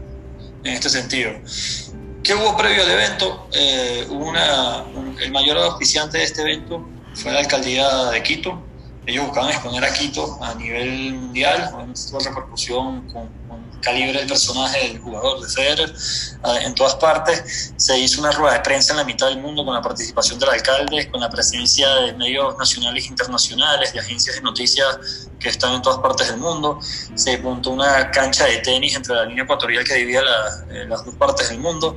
en 0.64 0.72
este 0.72 0.88
sentido. 0.88 1.32
¿Qué 2.22 2.34
hubo 2.34 2.56
previo 2.56 2.84
al 2.84 2.90
evento? 2.90 3.48
Eh, 3.52 4.06
una, 4.10 4.82
un, 4.94 5.16
el 5.20 5.32
mayor 5.32 5.58
auspiciante 5.58 6.18
de 6.18 6.24
este 6.24 6.42
evento 6.42 6.88
fue 7.14 7.32
la 7.32 7.40
alcaldía 7.40 7.88
de 8.10 8.22
Quito. 8.22 8.62
Ellos 9.04 9.26
buscaban 9.26 9.50
exponer 9.50 9.84
a 9.84 9.92
Quito 9.92 10.38
a 10.40 10.54
nivel 10.54 11.14
mundial, 11.14 11.70
obviamente 11.74 12.00
tuvo 12.08 12.20
repercusión 12.20 13.12
con 13.12 13.28
calibre 13.82 14.20
del 14.20 14.28
personaje 14.28 14.88
del 14.88 15.00
jugador 15.00 15.40
de 15.40 15.48
Federer 15.48 15.94
en 16.62 16.74
todas 16.74 16.94
partes. 16.94 17.74
Se 17.76 17.98
hizo 17.98 18.20
una 18.20 18.30
rueda 18.30 18.54
de 18.54 18.60
prensa 18.60 18.92
en 18.92 18.98
la 18.98 19.04
mitad 19.04 19.26
del 19.26 19.40
mundo 19.40 19.64
con 19.64 19.74
la 19.74 19.82
participación 19.82 20.38
del 20.38 20.48
alcalde, 20.48 21.10
con 21.10 21.20
la 21.20 21.28
presencia 21.28 21.88
de 21.96 22.14
medios 22.14 22.56
nacionales 22.56 23.04
e 23.04 23.08
internacionales, 23.08 23.92
de 23.92 24.00
agencias 24.00 24.36
de 24.36 24.42
noticias 24.42 25.28
que 25.38 25.48
están 25.50 25.74
en 25.74 25.82
todas 25.82 25.98
partes 25.98 26.28
del 26.28 26.38
mundo. 26.38 26.78
Se 27.14 27.36
montó 27.38 27.70
una 27.70 28.10
cancha 28.10 28.46
de 28.46 28.58
tenis 28.58 28.94
entre 28.94 29.14
la 29.14 29.24
línea 29.24 29.44
ecuatorial 29.44 29.84
que 29.84 29.94
dividía 29.94 30.22
la, 30.22 30.64
eh, 30.70 30.86
las 30.88 31.04
dos 31.04 31.14
partes 31.16 31.50
del 31.50 31.58
mundo. 31.58 31.96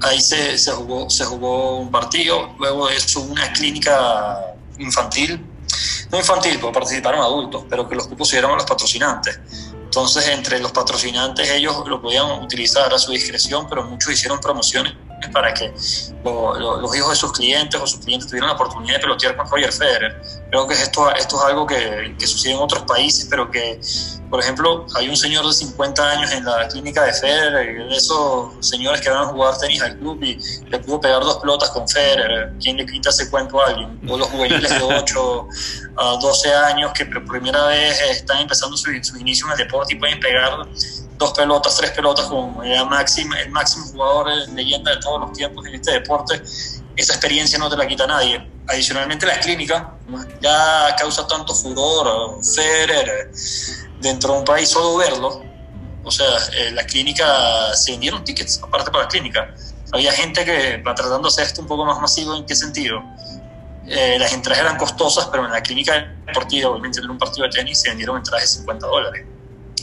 Ahí 0.00 0.20
se, 0.20 0.58
se, 0.58 0.72
jugó, 0.72 1.08
se 1.08 1.24
jugó 1.24 1.78
un 1.78 1.90
partido, 1.90 2.54
luego 2.58 2.88
de 2.88 2.96
eso 2.96 3.20
una 3.20 3.52
clínica 3.52 4.54
infantil, 4.78 5.40
no 6.10 6.18
infantil, 6.18 6.58
porque 6.58 6.74
participaron 6.74 7.20
adultos, 7.20 7.64
pero 7.70 7.88
que 7.88 7.94
los 7.94 8.08
cupos 8.08 8.28
se 8.28 8.36
dieron 8.36 8.52
a 8.52 8.54
los 8.56 8.64
patrocinantes 8.64 9.38
entonces, 9.96 10.26
entre 10.26 10.58
los 10.58 10.72
patrocinantes, 10.72 11.48
ellos 11.52 11.84
lo 11.86 12.02
podían 12.02 12.42
utilizar 12.42 12.92
a 12.92 12.98
su 12.98 13.12
discreción, 13.12 13.68
pero 13.68 13.84
muchos 13.84 14.12
hicieron 14.12 14.40
promociones 14.40 14.92
para 15.28 15.52
que 15.54 15.72
lo, 16.24 16.58
lo, 16.58 16.80
los 16.80 16.96
hijos 16.96 17.10
de 17.10 17.16
sus 17.16 17.32
clientes 17.32 17.80
o 17.80 17.86
sus 17.86 18.00
clientes 18.00 18.28
tuvieran 18.28 18.48
la 18.48 18.54
oportunidad 18.54 18.94
de 18.96 19.00
pelotear 19.00 19.36
con 19.36 19.48
Roger 19.48 19.72
Federer. 19.72 20.22
Creo 20.50 20.66
que 20.66 20.74
esto, 20.74 21.14
esto 21.14 21.36
es 21.36 21.42
algo 21.44 21.66
que, 21.66 22.14
que 22.18 22.26
sucede 22.26 22.52
en 22.52 22.60
otros 22.60 22.82
países, 22.84 23.26
pero 23.28 23.50
que, 23.50 23.80
por 24.30 24.40
ejemplo, 24.40 24.86
hay 24.94 25.08
un 25.08 25.16
señor 25.16 25.46
de 25.46 25.52
50 25.52 26.10
años 26.10 26.32
en 26.32 26.44
la 26.44 26.68
clínica 26.68 27.04
de 27.04 27.12
Federer, 27.12 27.88
de 27.88 27.96
esos 27.96 28.54
señores 28.60 29.00
que 29.00 29.10
van 29.10 29.24
a 29.24 29.26
jugar 29.26 29.58
tenis 29.58 29.82
al 29.82 29.98
club 29.98 30.22
y 30.22 30.38
le 30.68 30.78
pudo 30.78 31.00
pegar 31.00 31.20
dos 31.20 31.38
pelotas 31.38 31.70
con 31.70 31.88
Federer. 31.88 32.52
¿Quién 32.60 32.76
le 32.76 32.86
quita 32.86 33.10
ese 33.10 33.30
cuento 33.30 33.60
a 33.60 33.68
alguien? 33.68 34.00
O 34.08 34.16
los 34.16 34.28
juveniles 34.28 34.70
de 34.70 34.82
8 34.82 35.48
a 35.96 36.16
12 36.20 36.54
años 36.54 36.92
que 36.92 37.06
por 37.06 37.24
primera 37.26 37.66
vez 37.66 38.00
están 38.10 38.38
empezando 38.38 38.76
su, 38.76 38.90
su 39.02 39.16
inicio 39.18 39.46
en 39.46 39.52
el 39.52 39.58
deporte 39.58 39.94
y 39.94 39.98
pueden 39.98 40.20
pegar 40.20 40.66
dos 41.16 41.32
pelotas, 41.32 41.76
tres 41.76 41.90
pelotas 41.92 42.26
con 42.26 42.64
el 42.64 42.86
máximo, 42.86 43.34
el 43.34 43.50
máximo 43.50 43.86
jugador 43.86 44.28
leyenda 44.52 44.92
de 44.92 44.96
todos 44.98 45.20
los 45.20 45.32
tiempos 45.32 45.66
en 45.66 45.74
este 45.74 45.92
deporte, 45.92 46.42
esa 46.96 47.12
experiencia 47.12 47.58
no 47.58 47.68
te 47.68 47.76
la 47.76 47.86
quita 47.86 48.06
nadie. 48.06 48.50
Adicionalmente 48.66 49.26
la 49.26 49.38
clínica 49.40 49.94
ya 50.40 50.94
causa 50.98 51.26
tanto 51.26 51.54
furor, 51.54 52.38
Federer, 52.44 53.30
dentro 54.00 54.32
de 54.32 54.38
un 54.38 54.44
país 54.44 54.68
solo 54.68 54.96
verlo, 54.96 55.42
o 56.04 56.10
sea, 56.10 56.26
eh, 56.56 56.70
la 56.72 56.84
clínica, 56.84 57.74
se 57.74 57.92
vendieron 57.92 58.22
tickets 58.24 58.60
aparte 58.62 58.90
para 58.90 59.04
la 59.04 59.08
clínica. 59.08 59.54
Había 59.92 60.12
gente 60.12 60.44
que 60.44 60.82
tratando 60.84 61.22
de 61.22 61.28
hacer 61.28 61.46
esto 61.46 61.62
un 61.62 61.66
poco 61.66 61.84
más 61.84 62.00
masivo, 62.00 62.34
¿en 62.36 62.44
qué 62.44 62.54
sentido? 62.54 63.02
Eh, 63.86 64.16
las 64.18 64.32
entradas 64.32 64.62
eran 64.62 64.76
costosas, 64.76 65.26
pero 65.26 65.44
en 65.44 65.52
la 65.52 65.62
clínica 65.62 66.14
deportiva, 66.26 66.70
obviamente 66.70 67.00
en 67.00 67.10
un 67.10 67.18
partido 67.18 67.46
de 67.46 67.52
tenis, 67.52 67.80
se 67.80 67.88
vendieron 67.88 68.16
entradas 68.16 68.42
de 68.42 68.58
50 68.58 68.86
dólares. 68.86 69.26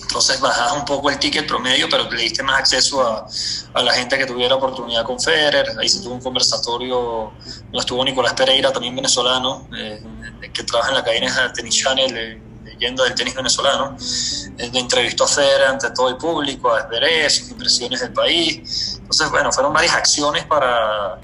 Entonces 0.01 0.39
bajabas 0.39 0.73
un 0.73 0.85
poco 0.85 1.09
el 1.09 1.19
ticket 1.19 1.47
promedio, 1.47 1.87
pero 1.89 2.09
le 2.09 2.21
diste 2.21 2.43
más 2.43 2.59
acceso 2.59 3.01
a, 3.01 3.27
a, 3.73 3.83
la 3.83 3.93
gente 3.93 4.17
que 4.17 4.25
tuviera 4.25 4.55
oportunidad 4.55 5.05
con 5.05 5.19
Federer. 5.19 5.65
Ahí 5.79 5.87
se 5.87 6.01
tuvo 6.01 6.15
un 6.15 6.21
conversatorio, 6.21 7.31
lo 7.71 7.79
estuvo 7.79 8.03
Nicolás 8.03 8.33
Pereira, 8.33 8.71
también 8.71 8.95
venezolano, 8.95 9.67
eh, 9.77 10.03
que 10.53 10.63
trabaja 10.63 10.89
en 10.89 10.95
la 10.95 11.03
cadena 11.03 11.53
Tennis 11.53 11.75
Channel, 11.75 12.17
eh, 12.17 12.41
leyenda 12.65 13.03
del 13.03 13.15
tenis 13.15 13.35
venezolano. 13.35 13.95
Eh, 14.57 14.71
entrevistó 14.73 15.25
a 15.25 15.27
Federer 15.27 15.67
ante 15.67 15.89
todo 15.91 16.09
el 16.09 16.17
público, 16.17 16.73
a 16.73 16.87
Zverev, 16.87 17.29
sus 17.29 17.51
impresiones 17.51 18.01
del 18.01 18.13
país. 18.13 18.97
Entonces, 18.99 19.29
bueno, 19.29 19.51
fueron 19.51 19.73
varias 19.73 19.93
acciones 19.93 20.45
para, 20.45 21.19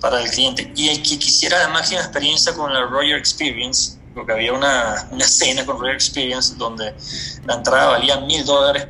para 0.00 0.20
el 0.20 0.30
cliente. 0.30 0.72
Y 0.76 0.88
el 0.88 1.02
que 1.02 1.18
quisiera 1.18 1.58
la 1.58 1.68
máxima 1.68 2.00
experiencia 2.00 2.54
con 2.54 2.72
la 2.72 2.82
Roger 2.82 3.16
Experience, 3.16 3.95
porque 4.16 4.32
había 4.32 4.54
una, 4.54 5.06
una 5.10 5.26
cena 5.26 5.66
con 5.66 5.78
Royal 5.78 5.94
Experience 5.94 6.54
donde 6.56 6.94
la 7.44 7.54
entrada 7.54 7.88
valía 7.88 8.18
mil 8.20 8.44
dólares, 8.46 8.88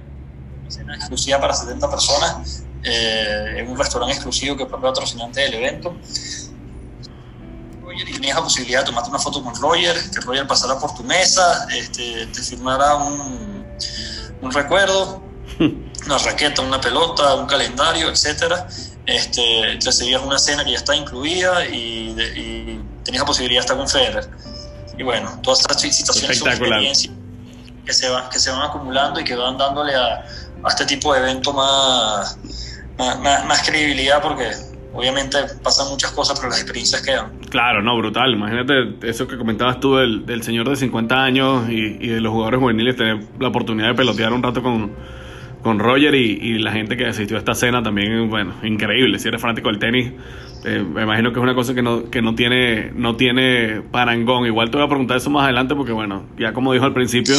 una 0.63 0.71
cena 0.71 0.95
exclusiva 0.95 1.41
para 1.41 1.53
70 1.53 1.91
personas, 1.91 2.63
eh, 2.85 3.57
en 3.59 3.69
un 3.69 3.77
restaurante 3.77 4.15
exclusivo 4.15 4.57
que 4.57 4.67
fue 4.67 4.81
patrocinante 4.81 5.41
del 5.41 5.55
evento. 5.55 5.97
Roger, 7.83 8.09
y 8.09 8.13
tenías 8.13 8.37
la 8.37 8.43
posibilidad 8.45 8.81
de 8.81 8.87
tomarte 8.87 9.11
una 9.11 9.19
foto 9.19 9.43
con 9.43 9.53
Roger, 9.57 9.97
que 10.13 10.21
Roger 10.21 10.47
pasara 10.47 10.79
por 10.79 10.95
tu 10.95 11.03
mesa, 11.03 11.67
este, 11.75 12.27
te 12.27 12.41
firmara 12.41 12.95
un, 12.95 13.67
un 14.43 14.53
recuerdo. 14.53 15.23
una 16.07 16.19
raqueta, 16.19 16.63
una 16.63 16.81
pelota, 16.81 17.35
un 17.35 17.47
calendario, 17.47 18.11
etcétera. 18.11 18.69
Este, 19.07 19.79
recibías 19.85 20.23
una 20.23 20.39
cena 20.39 20.65
que 20.65 20.71
ya 20.71 20.77
está 20.77 20.95
incluida 20.95 21.67
y, 21.67 22.15
tenías 23.03 23.23
la 23.23 23.27
posibilidad 23.27 23.61
de 23.61 23.65
estar 23.65 23.77
con 23.77 23.89
Federer. 23.89 24.29
Y 24.99 25.03
bueno, 25.03 25.39
todas 25.43 25.61
estas 25.61 25.81
situaciones 25.81 26.39
son 26.39 26.49
experiencias 26.49 27.13
que 27.85 27.93
se, 27.93 28.09
van, 28.09 28.29
que 28.29 28.39
se 28.39 28.51
van 28.51 28.63
acumulando 28.63 29.21
y 29.21 29.25
que 29.25 29.37
van 29.37 29.57
dándole 29.57 29.95
a, 29.95 30.25
a 30.63 30.69
este 30.69 30.85
tipo 30.87 31.15
de 31.15 31.21
evento 31.21 31.53
más, 31.53 32.37
más, 32.99 33.47
más, 33.47 33.63
credibilidad 33.69 34.21
porque 34.21 34.51
obviamente 34.93 35.39
pasan 35.63 35.89
muchas 35.89 36.11
cosas, 36.11 36.39
pero 36.39 36.51
las 36.51 36.61
experiencias 36.61 37.01
quedan. 37.03 37.39
Claro, 37.49 37.83
no, 37.83 37.97
brutal. 37.97 38.33
Imagínate 38.33 38.97
eso 39.09 39.29
que 39.29 39.39
comentabas 39.39 39.79
tú 39.79 39.97
del, 39.97 40.27
del 40.27 40.43
señor 40.43 40.69
de 40.69 40.77
50 40.77 41.23
años 41.23 41.69
y, 41.69 41.99
y, 42.01 42.09
de 42.09 42.21
los 42.21 42.33
jugadores 42.33 42.59
juveniles, 42.59 42.97
tener 42.97 43.25
la 43.39 43.49
oportunidad 43.49 43.89
de 43.89 43.95
pelotear 43.95 44.33
un 44.33 44.43
rato 44.43 44.63
con, 44.63 44.93
con 45.67 45.81
Roger 45.81 46.15
y, 46.15 46.61
la 46.61 46.71
gente 46.71 46.97
que 46.97 47.07
asistió 47.07 47.37
a 47.37 47.41
esta 47.41 47.53
cena 47.57 47.83
también, 47.83 48.31
bueno, 48.31 48.55
increíble. 48.63 49.19
Si 49.19 49.27
eres 49.27 49.41
fanático 49.41 49.69
del 49.69 49.81
tenis, 49.81 50.13
eh, 50.65 50.81
me 50.81 51.03
imagino 51.03 51.33
que 51.33 51.41
es 51.41 51.43
una 51.43 51.57
cosa 51.57 51.75
que 51.75 51.83
no, 51.83 52.09
que 52.09 52.23
no 52.23 52.37
tiene 52.37 52.93
no 52.95 53.17
tiene 53.17 53.83
parangón. 53.91 54.47
Igual 54.47 54.71
te 54.71 54.77
voy 54.77 54.87
a 54.87 54.89
preguntar 54.89 55.17
eso 55.17 55.29
más 55.29 55.43
adelante 55.43 55.75
porque, 55.75 55.91
bueno, 55.91 56.27
ya 56.39 56.53
como 56.53 56.73
dijo 56.73 56.85
al 56.85 56.95
principio, 56.95 57.35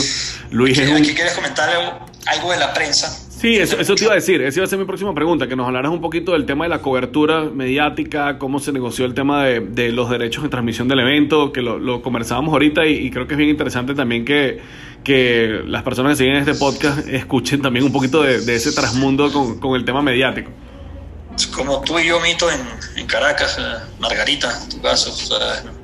Luis 0.51 0.77
es 0.77 0.89
un... 0.89 0.97
Aquí 0.97 1.15
quieres 1.15 1.35
comentar 1.35 1.69
algo 1.69 2.51
de 2.51 2.59
la 2.59 2.73
prensa. 2.73 3.07
Sí, 3.07 3.55
eso, 3.55 3.79
eso 3.79 3.95
te 3.95 4.03
iba 4.03 4.11
a 4.13 4.15
decir, 4.15 4.41
esa 4.41 4.59
iba 4.59 4.65
a 4.65 4.67
ser 4.67 4.79
mi 4.79 4.85
próxima 4.85 5.13
pregunta, 5.13 5.47
que 5.47 5.55
nos 5.55 5.67
hablaras 5.67 5.91
un 5.91 6.01
poquito 6.01 6.33
del 6.33 6.45
tema 6.45 6.65
de 6.65 6.69
la 6.69 6.79
cobertura 6.79 7.43
mediática, 7.43 8.39
cómo 8.39 8.59
se 8.59 8.73
negoció 8.73 9.05
el 9.05 9.13
tema 9.13 9.45
de, 9.45 9.59
de 9.59 9.91
los 9.93 10.09
derechos 10.09 10.43
de 10.43 10.49
transmisión 10.49 10.87
del 10.87 10.99
evento, 10.99 11.53
que 11.53 11.61
lo, 11.61 11.77
lo 11.79 12.01
conversábamos 12.01 12.51
ahorita 12.51 12.87
y, 12.87 13.09
creo 13.11 13.27
que 13.27 13.35
es 13.35 13.37
bien 13.37 13.51
interesante 13.51 13.93
también 13.93 14.25
que, 14.25 14.59
que 15.07 15.61
las 15.65 15.83
personas 15.83 16.11
que 16.11 16.25
siguen 16.25 16.35
este 16.35 16.53
podcast 16.53 17.07
escuchen 17.07 17.61
también 17.61 17.85
un 17.85 17.93
poquito 17.93 18.23
de, 18.23 18.41
de 18.41 18.55
ese 18.57 18.73
trasmundo 18.73 19.31
con, 19.31 19.57
con, 19.57 19.73
el 19.77 19.85
tema 19.85 20.01
mediático. 20.01 20.51
Como 21.55 21.79
tú 21.79 21.97
y 21.97 22.07
yo, 22.07 22.19
Mito, 22.19 22.51
en, 22.51 22.59
en 22.97 23.07
Caracas, 23.07 23.55
eh, 23.57 23.77
Margarita, 23.99 24.63
en 24.63 24.67
tu 24.67 24.81
caso, 24.81 25.09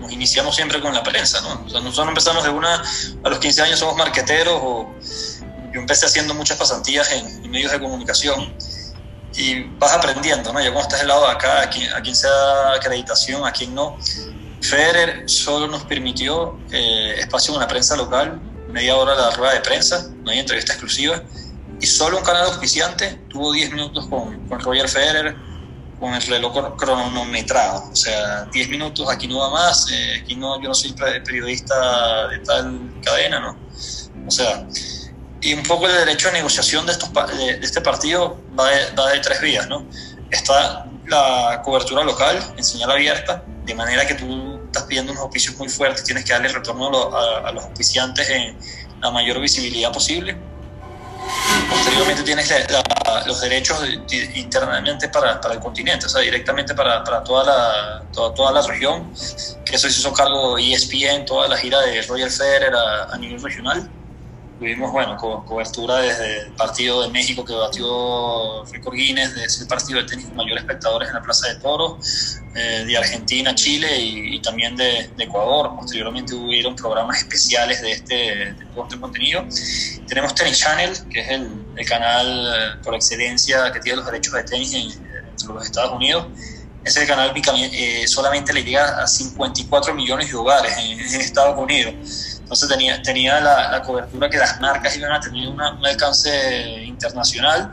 nos 0.01 0.11
iniciamos 0.11 0.53
siempre 0.53 0.81
con 0.81 0.93
la 0.93 1.01
prensa, 1.03 1.39
¿no? 1.39 1.63
O 1.65 1.69
sea, 1.69 1.79
nosotros 1.79 2.09
empezamos 2.09 2.43
de 2.43 2.49
una, 2.49 2.83
a 3.23 3.29
los 3.29 3.39
15 3.39 3.61
años 3.61 3.79
somos 3.79 3.95
marqueteros 3.95 4.59
o 4.61 4.93
yo 5.73 5.79
empecé 5.79 6.05
haciendo 6.05 6.33
muchas 6.33 6.57
pasantías 6.57 7.09
en, 7.13 7.49
medios 7.49 7.71
de 7.71 7.79
comunicación 7.79 8.53
y 9.37 9.61
vas 9.79 9.93
aprendiendo, 9.93 10.51
¿no? 10.51 10.59
Ya 10.59 10.65
cuando 10.65 10.81
estás 10.81 10.99
del 10.99 11.07
lado 11.07 11.27
de 11.27 11.31
acá, 11.31 11.61
a 11.61 11.69
quien, 11.69 11.93
a 11.93 12.01
quien 12.01 12.15
se 12.15 12.27
da 12.27 12.75
acreditación, 12.75 13.45
a 13.45 13.53
quien 13.53 13.73
no. 13.73 13.97
Federer 14.61 15.29
solo 15.29 15.67
nos 15.67 15.85
permitió 15.85 16.59
eh, 16.71 17.15
espacio 17.19 17.53
en 17.53 17.57
una 17.59 17.67
prensa 17.69 17.95
local, 17.95 18.41
media 18.73 18.97
hora 18.97 19.15
de 19.15 19.21
la 19.21 19.31
rueda 19.31 19.53
de 19.53 19.61
prensa, 19.61 20.09
no 20.23 20.31
hay 20.31 20.39
entrevista 20.39 20.73
exclusiva, 20.73 21.21
y 21.79 21.85
solo 21.85 22.17
un 22.17 22.23
canal 22.23 22.45
auspiciante 22.45 23.21
tuvo 23.29 23.53
10 23.53 23.71
minutos 23.71 24.07
con, 24.07 24.47
con 24.47 24.59
Roger 24.59 24.89
Federer, 24.89 25.35
con 25.99 26.13
el 26.13 26.21
reloj 26.21 26.75
cronometrado, 26.75 27.89
o 27.91 27.95
sea, 27.95 28.45
10 28.51 28.69
minutos, 28.69 29.09
aquí 29.09 29.27
no 29.27 29.39
va 29.39 29.49
más, 29.51 29.87
eh, 29.91 30.19
aquí 30.21 30.35
no, 30.35 30.61
yo 30.61 30.67
no 30.67 30.73
soy 30.73 30.93
periodista 30.93 32.27
de 32.27 32.39
tal 32.39 32.93
cadena, 33.01 33.39
¿no? 33.39 33.57
O 34.27 34.31
sea, 34.31 34.67
y 35.39 35.53
un 35.53 35.63
poco 35.63 35.87
el 35.87 35.93
derecho 35.93 36.27
de 36.27 36.33
negociación 36.33 36.85
de, 36.85 36.93
estos, 36.93 37.09
de, 37.13 37.59
este 37.61 37.79
partido 37.81 38.37
va 38.59 38.69
de, 38.69 39.19
tres 39.19 39.39
vías, 39.41 39.67
¿no? 39.69 39.85
Está 40.29 40.85
la 41.07 41.61
cobertura 41.63 42.03
local 42.03 42.37
en 42.57 42.63
señal 42.63 42.91
abierta, 42.91 43.43
de 43.65 43.75
manera 43.75 44.05
que 44.05 44.15
tú 44.15 44.52
estás 44.73 44.87
pidiendo 44.87 45.11
unos 45.11 45.23
oficios 45.25 45.55
muy 45.57 45.69
fuertes, 45.69 46.03
tienes 46.03 46.25
que 46.25 46.33
darle 46.33 46.49
retorno 46.49 46.89
a, 47.15 47.51
los 47.51 47.63
oficiantes 47.65 48.27
en 48.27 48.57
la 48.99 49.11
mayor 49.11 49.39
visibilidad 49.39 49.93
posible. 49.93 50.35
Posteriormente 51.69 52.23
tienes 52.23 52.51
los 53.27 53.39
derechos 53.39 53.79
internamente 54.35 55.07
para, 55.09 55.39
para, 55.39 55.53
el 55.53 55.59
continente, 55.59 56.07
o 56.07 56.09
sea, 56.09 56.21
directamente 56.21 56.73
para, 56.73 57.03
para 57.03 57.23
toda, 57.23 57.43
la, 57.43 58.03
toda, 58.11 58.33
toda, 58.33 58.51
la 58.51 58.61
región, 58.63 59.13
que 59.63 59.75
eso 59.75 59.89
se 59.89 59.99
hizo 59.99 60.11
cargo 60.11 60.57
ESPN, 60.57 61.25
toda 61.25 61.47
la 61.47 61.57
gira 61.57 61.79
de 61.81 62.01
Roger 62.01 62.31
Federer 62.31 62.73
a, 62.75 63.13
a 63.13 63.17
nivel 63.17 63.41
regional 63.41 63.89
Tuvimos, 64.59 64.91
bueno, 64.91 65.17
cobertura 65.17 65.97
desde 65.97 66.41
el 66.41 66.51
partido 66.51 67.01
de 67.01 67.09
México 67.09 67.43
que 67.43 67.53
batió 67.53 68.63
récord 68.65 68.93
Guinness, 68.93 69.35
de 69.35 69.45
ese 69.45 69.65
partido 69.65 69.99
de 69.99 70.05
tenis 70.05 70.27
con 70.27 70.35
mayores 70.35 70.63
espectadores 70.63 71.09
en 71.09 71.15
la 71.15 71.21
Plaza 71.21 71.47
de 71.47 71.55
Toro, 71.55 71.97
eh, 72.55 72.83
de 72.85 72.97
Argentina, 72.97 73.55
Chile 73.55 73.89
y, 73.99 74.39
también 74.41 74.75
de, 74.75 75.09
Ecuador. 75.17 75.75
Posteriormente 75.75 76.35
hubieron 76.35 76.75
programas 76.75 77.17
especiales 77.17 77.81
de 77.81 77.91
este, 77.93 78.49
este 78.49 78.99
contenido. 78.99 79.43
Tenemos 80.07 80.35
Tennis 80.35 80.59
Channel, 80.59 80.91
que 81.09 81.19
es 81.19 81.29
el, 81.29 81.85
canal 81.87 82.27
eh, 82.27 82.81
por 82.83 82.93
excelencia 82.93 83.71
que 83.71 83.79
tiene 83.79 83.97
los 83.97 84.05
derechos 84.05 84.33
de 84.33 84.43
tenis 84.43 84.73
en, 84.73 85.47
los 85.47 85.65
Estados 85.65 85.93
Unidos. 85.93 86.27
Ese 86.85 87.07
canal 87.07 87.33
eh, 87.35 88.07
solamente 88.07 88.53
le 88.53 88.63
llega 88.63 89.01
a 89.01 89.07
54 89.07 89.93
millones 89.95 90.29
de 90.29 90.35
hogares 90.35 90.73
en 90.77 90.99
Estados 90.99 91.57
Unidos 91.57 92.32
entonces 92.53 92.69
tenía, 92.69 93.01
tenía 93.01 93.39
la, 93.39 93.81
cobertura 93.81 94.29
que 94.29 94.37
las 94.37 94.61
marcas 94.61 94.95
iban 94.95 95.11
a 95.11 95.19
tener 95.19 95.47
un 95.47 95.59
alcance 95.59 96.83
internacional 96.83 97.71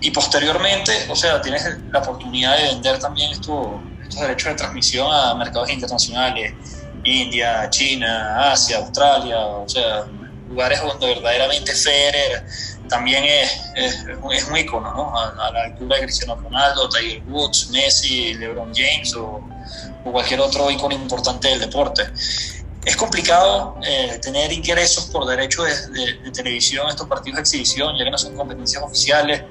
y 0.00 0.12
posteriormente, 0.12 0.92
o 1.08 1.16
sea, 1.16 1.40
tienes 1.40 1.66
la 1.90 1.98
oportunidad 1.98 2.56
de 2.56 2.62
vender 2.74 3.00
también 3.00 3.32
estos 3.32 3.80
derechos 4.20 4.50
de 4.50 4.54
transmisión 4.54 5.08
a 5.10 5.34
mercados 5.34 5.68
internacionales, 5.68 6.54
India, 7.02 7.68
China, 7.70 8.52
Asia, 8.52 8.78
Australia, 8.78 9.38
o 9.38 9.68
sea, 9.68 10.04
lugares 10.48 10.80
donde 10.80 11.06
verdaderamente 11.06 11.74
Federer 11.74 12.46
también 12.88 13.24
es, 13.24 13.50
es, 13.74 14.04
es 14.32 14.44
un 14.44 14.56
icono, 14.56 14.94
¿no? 14.94 15.18
A, 15.18 15.50
la 15.50 15.62
altura 15.64 15.96
de 15.96 16.02
Cristiano 16.02 16.36
Ronaldo, 16.36 16.88
Tiger 16.88 17.22
Woods, 17.26 17.70
Messi, 17.70 18.34
LeBron 18.34 18.72
James 18.72 19.12
o, 19.16 19.42
o 20.04 20.12
cualquier 20.12 20.40
otro 20.40 20.70
icono 20.70 20.94
importante 20.94 21.48
del 21.48 21.58
deporte 21.58 22.04
es 22.84 22.96
complicado 22.96 23.76
eh, 23.86 24.18
tener 24.20 24.52
ingresos 24.52 25.06
por 25.06 25.26
derecho 25.26 25.62
de, 25.62 26.30
televisión 26.32 26.88
estos 26.88 27.06
partidos 27.06 27.36
de 27.36 27.42
exhibición, 27.42 27.96
ya 27.96 28.04
que 28.04 28.10
no 28.10 28.18
son 28.18 28.36
competencias 28.36 28.82
oficiales. 28.82 29.42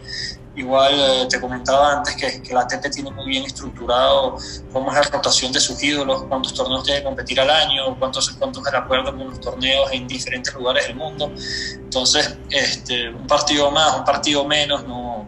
Igual 0.56 0.94
eh, 0.96 1.28
te 1.28 1.42
comentaba 1.42 1.94
antes 1.94 2.16
que, 2.16 2.44
que, 2.44 2.54
la 2.54 2.62
ATP 2.62 2.92
tiene 2.92 3.10
muy 3.10 3.26
bien 3.26 3.44
estructurado 3.44 4.38
cómo 4.72 4.92
es 4.92 4.98
la 4.98 5.02
rotación 5.12 5.52
de 5.52 5.60
sus 5.60 5.82
ídolos, 5.82 6.26
cuántos 6.26 6.54
torneos 6.54 6.84
tiene 6.84 7.00
que 7.00 7.06
competir 7.06 7.42
al 7.42 7.50
año, 7.50 7.98
cuántos, 7.98 8.30
cuántos 8.32 8.64
de 8.64 8.78
acuerdo 8.78 9.18
con 9.18 9.32
los 9.32 9.40
torneos 9.40 9.92
en 9.92 10.08
diferentes 10.08 10.54
lugares 10.54 10.86
del 10.86 10.96
mundo. 10.96 11.32
Entonces, 11.74 12.38
este, 12.52 13.10
un 13.10 13.26
partido 13.26 13.72
más, 13.72 13.98
un 13.98 14.06
partido 14.06 14.46
menos, 14.46 14.84
no, 14.84 15.28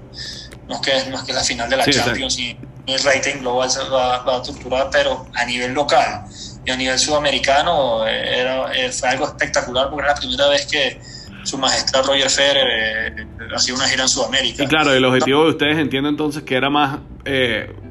no, 0.68 0.76
es, 0.76 0.82
que, 0.82 1.10
no 1.10 1.18
es 1.18 1.24
que 1.24 1.34
la 1.34 1.44
final 1.44 1.70
de 1.72 1.78
la 1.78 1.86
Champions 1.90 2.38
y 2.38 2.56
el 2.86 3.02
rating 3.02 3.40
global 3.40 3.72
se 3.72 3.80
va, 3.86 4.20
va 4.20 4.36
a 4.36 4.38
estructurar, 4.38 4.90
pero 4.92 5.26
a 5.34 5.44
nivel 5.46 5.74
local 5.74 6.24
y 6.66 6.72
a 6.72 6.76
nivel 6.76 6.98
sudamericano 6.98 8.08
eh, 8.08 8.40
era, 8.40 8.74
eh, 8.74 8.92
fue 8.92 9.10
algo 9.10 9.26
espectacular 9.26 9.90
porque 9.90 10.06
era 10.06 10.14
la 10.14 10.20
primera 10.20 10.48
vez 10.50 10.66
que 10.66 11.00
su 11.44 11.58
majestad 11.58 12.04
Roger 12.06 12.30
Federer 12.30 13.18
eh, 13.20 13.28
hacía 13.56 13.76
una 13.76 13.88
gira 13.88 14.04
en 14.04 14.10
Sudamérica. 14.10 14.64
Y 14.64 14.68
claro, 14.68 14.92
el 14.92 15.06
objetivo 15.06 15.44
de 15.44 15.50
ustedes 15.52 15.78
entiendo 15.78 16.10
entonces 16.10 16.44
que 16.44 16.56
era 16.56 16.70
más 16.70 17.00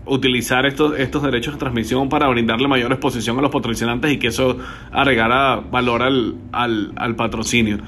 utilizar 0.06 0.66
estos, 0.66 0.98
estos 0.98 1.22
derechos 1.22 1.54
de 1.54 1.58
transmisión 1.58 2.08
para 2.08 2.28
brindarle 2.28 2.68
mayor 2.68 2.92
exposición 2.92 3.38
a 3.38 3.42
los 3.42 3.50
patrocinantes 3.50 4.12
y 4.12 4.18
que 4.18 4.28
eso 4.28 4.58
agregara 4.92 5.56
valor 5.56 6.02
al, 6.02 6.34
al, 6.52 6.92
al 6.96 7.16
patrocinio. 7.16 7.78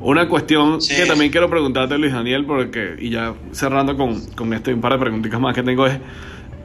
Una 0.00 0.28
cuestión 0.28 0.78
que 0.80 1.06
también 1.06 1.30
quiero 1.30 1.50
preguntarte, 1.50 1.98
Luis 1.98 2.12
Daniel, 2.12 2.44
porque, 2.46 2.96
y 2.98 3.10
ya 3.10 3.34
cerrando 3.52 3.96
con, 3.96 4.24
con 4.30 4.52
este 4.54 4.72
un 4.72 4.80
par 4.80 4.92
de 4.92 4.98
preguntitas 4.98 5.38
más 5.38 5.54
que 5.54 5.62
tengo 5.62 5.86
es 5.86 5.98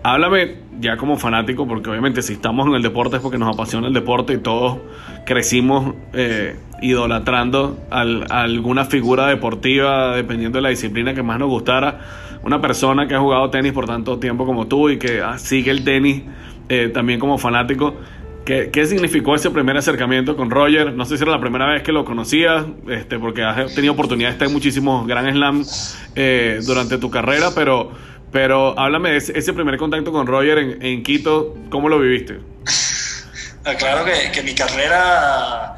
Háblame 0.04 0.56
ya 0.80 0.98
como 0.98 1.18
fanático, 1.18 1.68
porque 1.68 1.90
obviamente 1.90 2.24
si 2.24 2.34
estamos 2.34 2.68
en 2.68 2.74
el 2.74 2.82
deporte 2.82 3.18
es 3.18 3.22
porque 3.22 3.38
nos 3.38 3.54
apasiona 3.54 3.88
el 3.88 3.94
deporte 3.94 4.34
y 4.34 4.38
todos 4.40 4.80
crecimos 5.26 5.94
eh, 6.14 6.56
idolatrando 6.82 7.80
a 7.92 8.02
alguna 8.42 8.86
figura 8.86 9.28
deportiva, 9.28 10.16
dependiendo 10.16 10.58
de 10.58 10.64
la 10.64 10.70
disciplina 10.70 11.14
que 11.14 11.22
más 11.22 11.38
nos 11.38 11.50
gustara. 11.50 12.00
Una 12.44 12.60
persona 12.60 13.08
que 13.08 13.14
ha 13.14 13.20
jugado 13.20 13.52
tenis 13.52 13.74
por 13.74 13.86
tanto 13.86 14.18
tiempo 14.18 14.48
como 14.48 14.66
tú 14.66 14.90
y 14.90 14.98
que 14.98 15.22
ah, 15.22 15.38
sigue 15.38 15.70
el 15.70 15.84
tenis 15.84 16.24
eh, 16.68 16.90
también 16.92 17.20
como 17.20 17.38
fanático. 17.38 17.94
¿Qué, 18.44 18.72
¿Qué, 18.74 18.88
significó 18.88 19.36
ese 19.36 19.52
primer 19.52 19.78
acercamiento 19.78 20.36
con 20.36 20.50
Roger? 20.50 20.94
No 20.94 21.06
sé 21.06 21.18
si 21.18 21.24
era 21.24 21.32
la 21.32 21.40
primera 21.40 21.68
vez 21.68 21.84
que 21.84 21.92
lo 21.92 22.06
conocías, 22.06 22.66
este, 22.90 23.20
porque 23.20 23.44
has 23.44 23.76
tenido 23.76 23.94
oportunidad 23.94 24.30
de 24.30 24.34
estar 24.34 24.48
en 24.48 24.54
muchísimos 24.56 25.06
Grand 25.06 25.32
Slam 25.32 25.64
eh, 26.16 26.60
durante 26.66 26.98
tu 26.98 27.12
carrera, 27.12 27.50
pero 27.54 27.92
pero 28.32 28.80
háblame 28.80 29.12
de 29.12 29.18
ese, 29.18 29.54
primer 29.54 29.78
contacto 29.78 30.12
con 30.12 30.26
Roger 30.26 30.58
en, 30.82 31.04
Quito, 31.04 31.56
¿cómo 31.70 31.90
lo 31.90 32.00
viviste? 32.00 32.40
Ah, 33.66 33.76
claro 33.76 34.06
que, 34.06 34.42
mi 34.42 34.56
carrera 34.56 35.78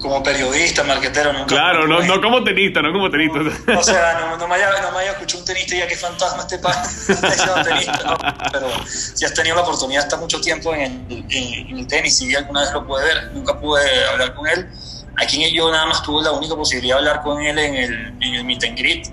como 0.00 0.22
periodista, 0.22 0.82
marquetero, 0.82 1.32
nunca. 1.32 1.46
Claro, 1.46 1.86
no, 1.86 2.02
no 2.02 2.20
como 2.20 2.44
tenista, 2.44 2.82
no 2.82 2.92
como 2.92 3.10
tenista. 3.10 3.38
o 3.78 3.82
sea, 3.82 4.18
no, 4.20 4.36
no, 4.36 4.48
me 4.48 4.56
haya, 4.56 4.82
no 4.82 4.92
me 4.92 4.98
haya 4.98 5.12
escuchado 5.12 5.40
un 5.40 5.46
tenista 5.46 5.76
y 5.76 5.78
ya 5.78 5.86
que 5.86 5.96
fantasma 5.96 6.42
este 6.42 6.58
pan, 6.58 6.76
tenista, 7.64 8.50
pero 8.52 8.68
si 8.86 9.24
has 9.24 9.32
tenido 9.32 9.56
la 9.56 9.62
oportunidad 9.62 10.02
estar 10.02 10.18
mucho 10.18 10.40
tiempo 10.40 10.74
en 10.74 11.06
el, 11.08 11.24
en, 11.30 11.78
el 11.78 11.86
tenis 11.86 12.20
y 12.20 12.34
alguna 12.34 12.60
vez 12.62 12.72
lo 12.72 12.86
pude 12.86 13.04
ver, 13.04 13.32
nunca 13.32 13.58
pude 13.58 13.82
hablar 14.12 14.34
con 14.34 14.46
él. 14.48 14.68
Aquí 15.16 15.50
yo 15.54 15.70
nada 15.70 15.86
más 15.86 16.02
tuve 16.02 16.24
la 16.24 16.32
única 16.32 16.56
posibilidad 16.56 16.96
de 16.96 17.08
hablar 17.08 17.22
con 17.22 17.40
él 17.40 17.56
en 17.56 17.74
el, 17.74 17.92
en 18.20 18.34
el 18.34 18.44
meet 18.44 18.64
and 18.64 18.76
greet 18.76 19.06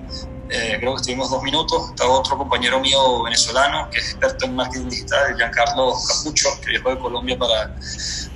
eh, 0.51 0.77
creo 0.79 0.93
que 0.93 1.01
estuvimos 1.01 1.29
dos 1.29 1.41
minutos. 1.43 1.89
Estaba 1.89 2.11
otro 2.11 2.37
compañero 2.37 2.79
mío 2.79 3.23
venezolano 3.23 3.89
que 3.89 3.99
es 3.99 4.11
experto 4.11 4.45
en 4.45 4.55
marketing 4.55 4.89
digital, 4.89 5.35
Giancarlo 5.37 5.93
Capucho, 6.07 6.49
que 6.61 6.71
viajó 6.71 6.89
de 6.89 6.99
Colombia 6.99 7.37
para, 7.37 7.75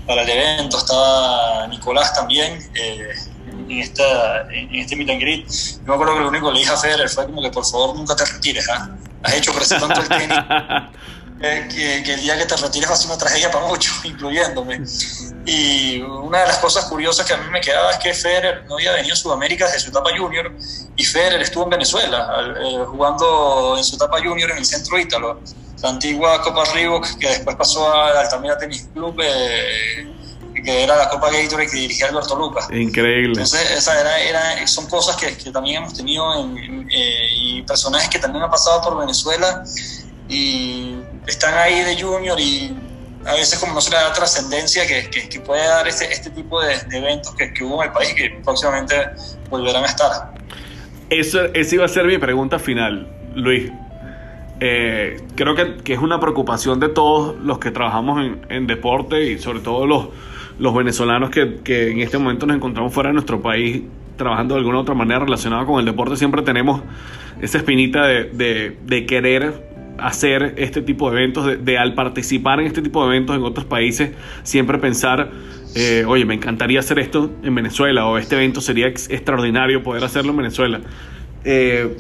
para 0.08 0.21
el 0.21 0.30
evento. 0.30 0.78
Estaba 0.78 1.67
Nicolás 1.67 2.13
también. 2.13 2.60
Eh, 2.73 3.10
en, 3.47 3.80
esta, 3.80 4.41
en 4.51 4.75
este 4.75 4.95
meet 4.95 5.10
and 5.10 5.21
greet. 5.21 5.47
Yo 5.47 5.88
me 5.88 5.93
acuerdo 5.93 6.15
que 6.15 6.19
lo 6.21 6.30
único 6.30 6.47
que 6.47 6.54
le 6.54 6.60
dije 6.60 6.71
a 6.71 6.78
Federer 6.78 7.10
fue 7.10 7.25
como 7.25 7.41
que 7.41 7.49
por 7.49 7.65
favor 7.65 7.95
nunca 7.95 8.15
te 8.15 8.25
retires, 8.25 8.67
¿ah? 8.69 8.89
Has 9.23 9.34
hecho 9.34 9.54
crecer 9.54 9.80
tanto 9.80 10.01
el 10.01 10.08
tenis 10.08 10.38
eh, 11.41 11.67
que, 11.69 12.04
que, 12.04 12.13
el 12.13 12.21
día 12.21 12.38
que 12.38 12.45
te 12.45 12.56
retires 12.56 12.89
va 12.89 12.93
a 12.93 12.97
ser 12.97 13.08
una 13.08 13.17
tragedia 13.17 13.51
para 13.51 13.67
muchos, 13.67 13.93
incluyéndome. 14.06 14.84
Y 15.45 16.01
una 16.01 16.39
de 16.39 16.47
las 16.47 16.58
cosas 16.58 16.86
curiosas 16.86 17.25
que 17.25 17.34
a 17.34 17.38
mí 17.38 17.49
me 17.51 17.62
quedaba 17.62 17.91
es 17.91 17.97
que 17.97 18.13
Federer 18.13 18.65
no 18.65 18.75
había 18.75 18.93
venido 18.93 19.13
a 19.13 19.17
Sudamérica 19.17 19.65
desde 19.65 19.79
su 19.79 19.89
etapa 19.91 20.10
junior 20.17 20.51
y 20.95 21.05
Federer 21.05 21.41
estuvo 21.41 21.65
en 21.65 21.69
Venezuela 21.69 22.55
eh, 22.60 22.84
jugando 22.88 23.75
en 23.77 23.84
su 23.84 23.95
etapa 23.95 24.17
junior 24.23 24.49
en 24.51 24.58
el 24.58 24.65
centro 24.65 24.97
ítalo, 24.97 25.39
la 25.84 25.89
antigua 25.89 26.41
Copa 26.41 26.63
Reebok 26.73 27.19
que 27.19 27.27
después 27.29 27.55
pasó 27.55 27.93
al 27.93 28.17
Altamira 28.17 28.58
Tennis 28.58 28.89
Club. 28.93 29.19
Eh, 29.23 30.12
que 30.65 30.84
era 30.84 30.95
la 30.95 31.10
Copa 31.10 31.29
Gatorade 31.29 31.69
que 31.69 31.77
dirigía 31.77 32.08
Alberto 32.08 32.36
Lucas. 32.36 32.67
Increíble. 32.71 33.34
Entonces, 33.34 33.71
esa 33.71 33.99
era, 34.01 34.19
era, 34.19 34.67
son 34.67 34.88
cosas 34.88 35.15
que, 35.15 35.38
que 35.38 35.51
también 35.51 35.77
hemos 35.77 35.93
tenido 35.93 36.34
en, 36.39 36.88
eh, 36.91 37.27
y 37.38 37.62
personajes 37.62 38.10
que 38.10 38.19
también 38.19 38.43
han 38.43 38.49
pasado 38.49 38.81
por 38.81 38.97
Venezuela 38.97 39.63
y 40.27 40.95
están 41.27 41.53
ahí 41.55 41.81
de 41.81 42.01
junior 42.01 42.39
y 42.39 42.75
a 43.25 43.33
veces 43.33 43.59
como 43.59 43.73
no 43.73 43.81
se 43.81 43.91
le 43.91 43.97
da 43.97 44.13
trascendencia 44.13 44.85
que, 44.85 45.09
que, 45.09 45.39
puede 45.39 45.65
dar 45.65 45.88
este, 45.88 46.11
este 46.11 46.29
tipo 46.29 46.61
de, 46.61 46.75
eventos 46.91 47.33
que, 47.35 47.51
que, 47.53 47.63
hubo 47.63 47.81
en 47.81 47.89
el 47.89 47.93
país 47.93 48.11
y 48.11 48.15
que 48.15 48.39
próximamente 48.43 48.95
volverán 49.49 49.83
a 49.83 49.88
estar. 49.88 50.33
Eso, 51.09 51.45
esa 51.53 51.75
iba 51.75 51.85
a 51.85 51.88
ser 51.88 52.05
mi 52.05 52.17
pregunta 52.17 52.59
final, 52.59 53.07
Luis. 53.35 53.71
Eh, 54.59 55.21
creo 55.35 55.55
que, 55.55 55.77
que, 55.83 55.93
es 55.93 55.99
una 55.99 56.19
preocupación 56.19 56.79
de 56.79 56.89
todos 56.89 57.35
los 57.39 57.59
que 57.59 57.71
trabajamos 57.71 58.21
en, 58.23 58.45
en 58.49 58.67
deporte 58.67 59.21
y 59.23 59.39
sobre 59.39 59.59
todo 59.59 59.85
los, 59.85 60.09
los 60.59 60.73
venezolanos 60.73 61.29
que, 61.29 61.61
que, 61.63 61.91
en 61.91 61.99
este 61.99 62.17
momento 62.17 62.45
nos 62.45 62.55
encontramos 62.55 62.93
fuera 62.93 63.09
de 63.09 63.13
nuestro 63.13 63.41
país 63.41 63.83
trabajando 64.17 64.53
de 64.53 64.59
alguna 64.59 64.77
u 64.77 64.81
otra 64.81 64.95
manera 64.95 65.19
relacionada 65.19 65.65
con 65.65 65.79
el 65.79 65.85
deporte, 65.85 66.15
siempre 66.15 66.41
tenemos 66.41 66.81
esa 67.41 67.57
espinita 67.57 68.05
de, 68.05 68.77
de 68.81 69.05
querer 69.05 69.74
hacer 69.97 70.55
este 70.58 70.81
tipo 70.81 71.10
de 71.10 71.17
eventos, 71.17 71.45
de, 71.45 71.58
de, 71.58 71.77
al 71.77 71.93
participar 71.93 72.60
en 72.60 72.67
este 72.67 72.81
tipo 72.81 73.01
de 73.03 73.15
eventos 73.15 73.36
en 73.36 73.43
otros 73.43 73.65
países, 73.65 74.12
siempre 74.43 74.77
pensar, 74.77 75.31
eh, 75.75 76.03
oye, 76.08 76.25
me 76.25 76.34
encantaría 76.34 76.79
hacer 76.79 76.99
esto 76.99 77.31
en 77.43 77.55
Venezuela 77.55 78.05
o 78.05 78.17
este 78.17 78.36
evento 78.36 78.62
sería 78.62 78.88
ex 78.88 79.10
extraordinario 79.10 79.84
poder 79.84 80.03
hacerlo 80.03 80.31
en 80.31 80.38
Venezuela. 80.38 80.81
Eh, 81.43 81.95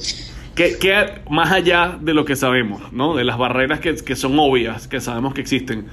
¿qué, 0.55 0.77
¿qué, 0.79 1.21
más 1.29 1.51
allá 1.51 1.97
de 2.01 2.13
lo 2.13 2.25
que 2.25 2.35
sabemos, 2.35 2.91
¿no? 2.91 3.15
de 3.15 3.23
las 3.23 3.37
barreras 3.37 3.79
que, 3.79 3.95
que 3.95 4.15
son 4.15 4.37
obvias, 4.39 4.87
que 4.87 4.99
sabemos 5.01 5.33
que 5.33 5.41
existen, 5.41 5.87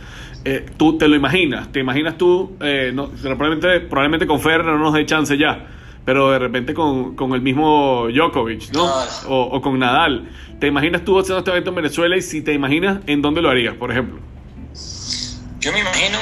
eh, 0.44 0.66
tú 0.76 0.98
te 0.98 1.06
lo 1.06 1.14
imaginas, 1.14 1.70
te 1.70 1.80
imaginas 1.80 2.18
tú, 2.18 2.56
eh, 2.60 2.90
no, 2.92 3.10
probablemente, 3.10 3.80
probablemente 3.80 4.26
con 4.26 4.40
Ferrer 4.40 4.66
no 4.66 4.78
nos 4.78 4.94
dé 4.94 5.06
chance 5.06 5.36
ya, 5.36 5.66
pero 6.04 6.30
de 6.30 6.38
repente 6.38 6.74
con, 6.74 7.14
con 7.14 7.32
el 7.32 7.42
mismo 7.42 8.06
Djokovic, 8.12 8.72
¿no? 8.72 8.84
O, 9.28 9.42
o, 9.42 9.62
con 9.62 9.78
Nadal. 9.78 10.28
¿Te 10.58 10.66
imaginas 10.66 11.04
tú 11.04 11.18
haciendo 11.18 11.38
este 11.38 11.50
evento 11.50 11.70
en 11.70 11.76
Venezuela 11.76 12.16
y 12.16 12.22
si 12.22 12.42
te 12.42 12.52
imaginas, 12.52 13.00
¿en 13.06 13.22
dónde 13.22 13.42
lo 13.42 13.50
harías, 13.50 13.74
por 13.74 13.90
ejemplo? 13.90 14.20
Yo 15.60 15.72
me 15.72 15.80
imagino 15.80 16.18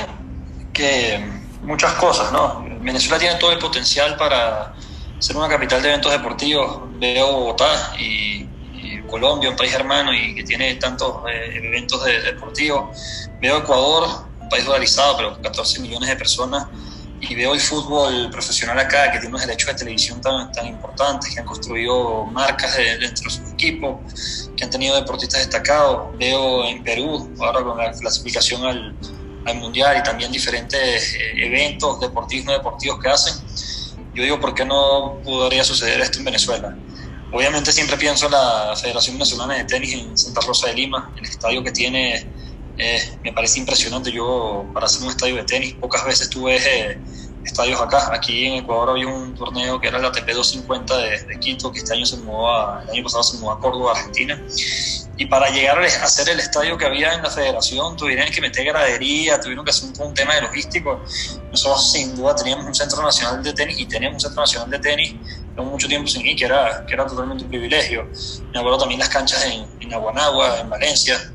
que 0.73 1.25
muchas 1.63 1.95
cosas, 1.95 2.33
¿no? 2.33 2.65
Venezuela 2.81 3.19
tiene 3.19 3.37
todo 3.37 3.53
el 3.53 3.59
potencial 3.59 4.17
para 4.17 4.75
ser 5.19 5.37
una 5.37 5.49
capital 5.49 5.83
de 5.83 5.89
eventos 5.89 6.13
deportivos. 6.13 6.81
Veo 6.99 7.33
Bogotá 7.33 7.95
y, 7.99 8.47
y 8.75 9.03
Colombia, 9.09 9.51
un 9.51 9.57
país 9.57 9.73
hermano 9.73 10.13
y 10.13 10.35
que 10.35 10.43
tiene 10.43 10.75
tantos 10.75 11.23
eh, 11.33 11.61
eventos 11.63 12.05
de, 12.05 12.21
deportivos. 12.21 13.29
Veo 13.41 13.59
Ecuador, 13.59 14.27
un 14.41 14.49
país 14.49 14.65
dolarizado, 14.67 15.17
pero 15.17 15.33
con 15.33 15.43
14 15.43 15.81
millones 15.81 16.09
de 16.09 16.17
personas 16.17 16.67
y 17.21 17.35
veo 17.35 17.55
el 17.55 17.61
fútbol 17.61 18.31
profesional 18.31 18.79
acá, 18.79 19.13
que 19.13 19.19
tiene 19.19 19.29
unos 19.29 19.43
derechos 19.43 19.69
de 19.69 19.75
televisión 19.75 20.21
tan, 20.21 20.51
tan 20.53 20.67
importantes, 20.67 21.35
que 21.35 21.41
han 21.41 21.47
construido 21.47 22.25
marcas 22.27 22.77
de, 22.77 22.99
dentro 22.99 23.25
de 23.25 23.31
sus 23.31 23.53
equipos, 23.53 24.51
que 24.57 24.65
han 24.65 24.71
tenido 24.71 24.97
deportistas 24.97 25.41
destacados. 25.41 26.17
Veo 26.19 26.65
en 26.65 26.83
Perú, 26.83 27.35
ahora 27.41 27.63
con 27.63 27.77
la 27.77 27.93
clasificación 27.93 28.65
al, 28.65 28.97
al 29.45 29.57
Mundial 29.57 29.99
y 29.99 30.03
también 30.03 30.33
diferentes 30.33 31.15
eh, 31.15 31.47
eventos 31.47 32.01
deportivos 32.01 32.47
no 32.47 32.53
deportivos 32.53 32.99
que 33.01 33.09
hacen. 33.09 33.35
Yo 34.15 34.23
digo, 34.25 34.41
¿por 34.41 34.55
qué 34.55 34.65
no 34.65 35.21
podría 35.23 35.63
suceder 35.63 36.01
esto 36.01 36.19
en 36.19 36.25
Venezuela? 36.25 36.77
Obviamente 37.33 37.71
siempre 37.71 37.97
pienso 37.97 38.27
en 38.27 38.33
la 38.33 38.75
Federación 38.81 39.17
Venezolana 39.17 39.55
de 39.55 39.65
Tenis 39.65 39.95
en 39.95 40.19
Santa 40.19 40.41
Rosa 40.41 40.69
de 40.69 40.75
Lima, 40.75 41.13
el 41.17 41.25
estadio 41.25 41.63
que 41.63 41.71
tiene 41.71 42.27
eh, 42.81 43.19
me 43.23 43.33
parece 43.33 43.61
impresionante. 43.61 44.11
Yo, 44.11 44.65
para 44.73 44.87
hacer 44.87 45.03
un 45.03 45.11
estadio 45.11 45.37
de 45.37 45.45
tenis, 45.45 45.75
pocas 45.75 46.05
veces 46.05 46.31
tuve 46.31 46.57
eh, 46.57 46.99
estadios 47.45 47.81
acá. 47.81 48.11
Aquí 48.13 48.47
en 48.47 48.55
Ecuador 48.65 48.91
había 48.91 49.07
un 49.07 49.35
torneo 49.35 49.81
que 49.81 49.89
era 49.89 49.99
el 49.99 50.05
ATP 50.05 50.27
250 50.27 50.97
de, 50.97 51.25
de, 51.25 51.39
Quito, 51.39 51.71
que 51.71 51.79
este 51.81 51.95
año 51.95 52.07
se 52.07 52.17
mudó 52.19 52.51
a, 52.51 52.83
el 52.85 52.91
año 52.91 53.03
pasado 53.05 53.23
se 53.23 53.37
mudó 53.39 53.53
a 53.53 53.61
Córdoba, 53.61 53.93
Argentina. 53.93 54.41
Y 55.19 55.27
para 55.27 55.51
llegar 55.51 55.79
a 55.79 55.85
hacer 55.85 56.31
el 56.31 56.41
estadio 56.41 56.79
que 56.79 56.87
había 56.87 57.13
en 57.13 57.23
la 57.23 57.31
federación, 57.31 57.97
tuvieron 57.97 58.31
que 58.31 58.41
meter 58.41 58.65
gradería, 58.65 59.39
tuvieron 59.39 59.65
que 59.65 59.71
hacer 59.71 59.91
un, 59.91 60.07
un 60.07 60.15
tema 60.15 60.35
de 60.35 60.43
logístico. 60.43 61.03
Nosotros, 61.51 61.93
sin 61.93 62.17
duda, 62.17 62.35
teníamos 62.35 62.65
un 62.65 62.75
centro 62.75 63.03
nacional 63.03 63.43
de 63.43 63.53
tenis 63.53 63.79
y 63.79 63.87
tenemos 63.87 64.15
un 64.15 64.21
centro 64.21 64.41
nacional 64.41 64.71
de 64.71 64.79
tenis 64.79 65.15
mucho 65.65 65.89
tiempo 65.89 66.09
sin 66.09 66.27
ir, 66.27 66.37
que 66.37 66.45
era, 66.45 66.85
que 66.87 66.95
era 66.95 67.07
totalmente 67.07 67.45
un 67.45 67.51
privilegio. 67.51 68.09
Me 68.53 68.59
acuerdo 68.59 68.79
también 68.79 69.01
las 69.01 69.09
canchas 69.09 69.45
en, 69.47 69.67
en 69.81 69.95
Aguanagua, 69.95 70.61
en 70.61 70.71
Valencia, 70.71 71.33